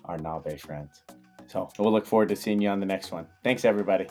our 0.05 0.17
NABE 0.17 0.59
friends. 0.59 1.03
So 1.47 1.69
we'll 1.77 1.91
look 1.91 2.05
forward 2.05 2.29
to 2.29 2.35
seeing 2.35 2.61
you 2.61 2.69
on 2.69 2.79
the 2.79 2.85
next 2.85 3.11
one. 3.11 3.27
Thanks, 3.43 3.65
everybody. 3.65 4.07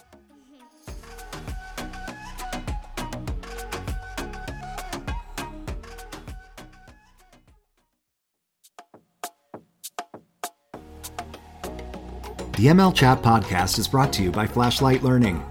The 12.60 12.66
ML 12.66 12.94
Chat 12.94 13.22
podcast 13.22 13.78
is 13.78 13.88
brought 13.88 14.12
to 14.12 14.22
you 14.22 14.30
by 14.30 14.46
Flashlight 14.46 15.02
Learning. 15.02 15.42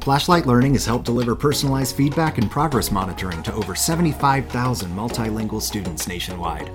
Flashlight 0.00 0.46
Learning 0.46 0.72
has 0.72 0.86
helped 0.86 1.04
deliver 1.04 1.36
personalized 1.36 1.94
feedback 1.94 2.38
and 2.38 2.50
progress 2.50 2.90
monitoring 2.90 3.42
to 3.42 3.52
over 3.52 3.74
75,000 3.74 4.90
multilingual 4.90 5.60
students 5.60 6.08
nationwide. 6.08 6.70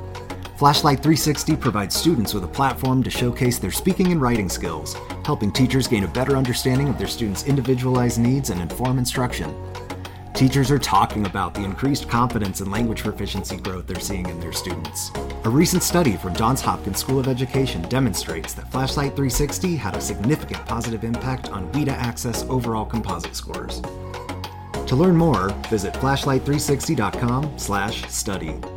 Flashlight 0.58 1.00
360 1.00 1.56
provides 1.56 1.96
students 1.96 2.36
with 2.36 2.44
a 2.44 2.48
platform 2.48 3.02
to 3.02 3.10
showcase 3.10 3.58
their 3.58 3.72
speaking 3.72 4.12
and 4.12 4.22
writing 4.22 4.48
skills, 4.48 4.96
helping 5.26 5.52
teachers 5.52 5.88
gain 5.88 6.04
a 6.04 6.08
better 6.08 6.38
understanding 6.38 6.88
of 6.88 7.00
their 7.00 7.08
students' 7.08 7.48
individualized 7.48 8.20
needs 8.20 8.52
and 8.52 8.62
inform 8.62 9.00
instruction. 9.00 9.52
Teachers 10.34 10.72
are 10.72 10.80
talking 10.80 11.28
about 11.28 11.54
the 11.54 11.64
increased 11.64 12.10
confidence 12.10 12.60
and 12.60 12.72
language 12.72 13.04
proficiency 13.04 13.58
growth 13.58 13.86
they're 13.86 14.00
seeing 14.00 14.28
in 14.28 14.40
their 14.40 14.52
students. 14.52 15.12
A 15.44 15.50
recent 15.50 15.84
study 15.84 16.18
from 16.18 16.34
Johns 16.34 16.60
Hopkins 16.60 16.98
School 16.98 17.20
of 17.20 17.28
Education 17.28 17.84
demonstrates 17.84 18.56
that 18.56 18.72
Flashlight 18.72 19.16
360 19.16 19.76
had 19.76 19.96
a 19.96 20.02
significant 20.02 20.66
positive 20.66 21.04
impact 21.04 21.52
on 21.52 21.72
WIDA 21.74 21.92
Access 21.92 22.46
overall 22.50 22.84
composite 22.84 23.36
scores. 23.36 23.80
To 24.88 24.96
learn 24.96 25.16
more, 25.16 25.50
visit 25.70 25.94
flashlight360.com/study. 25.94 28.73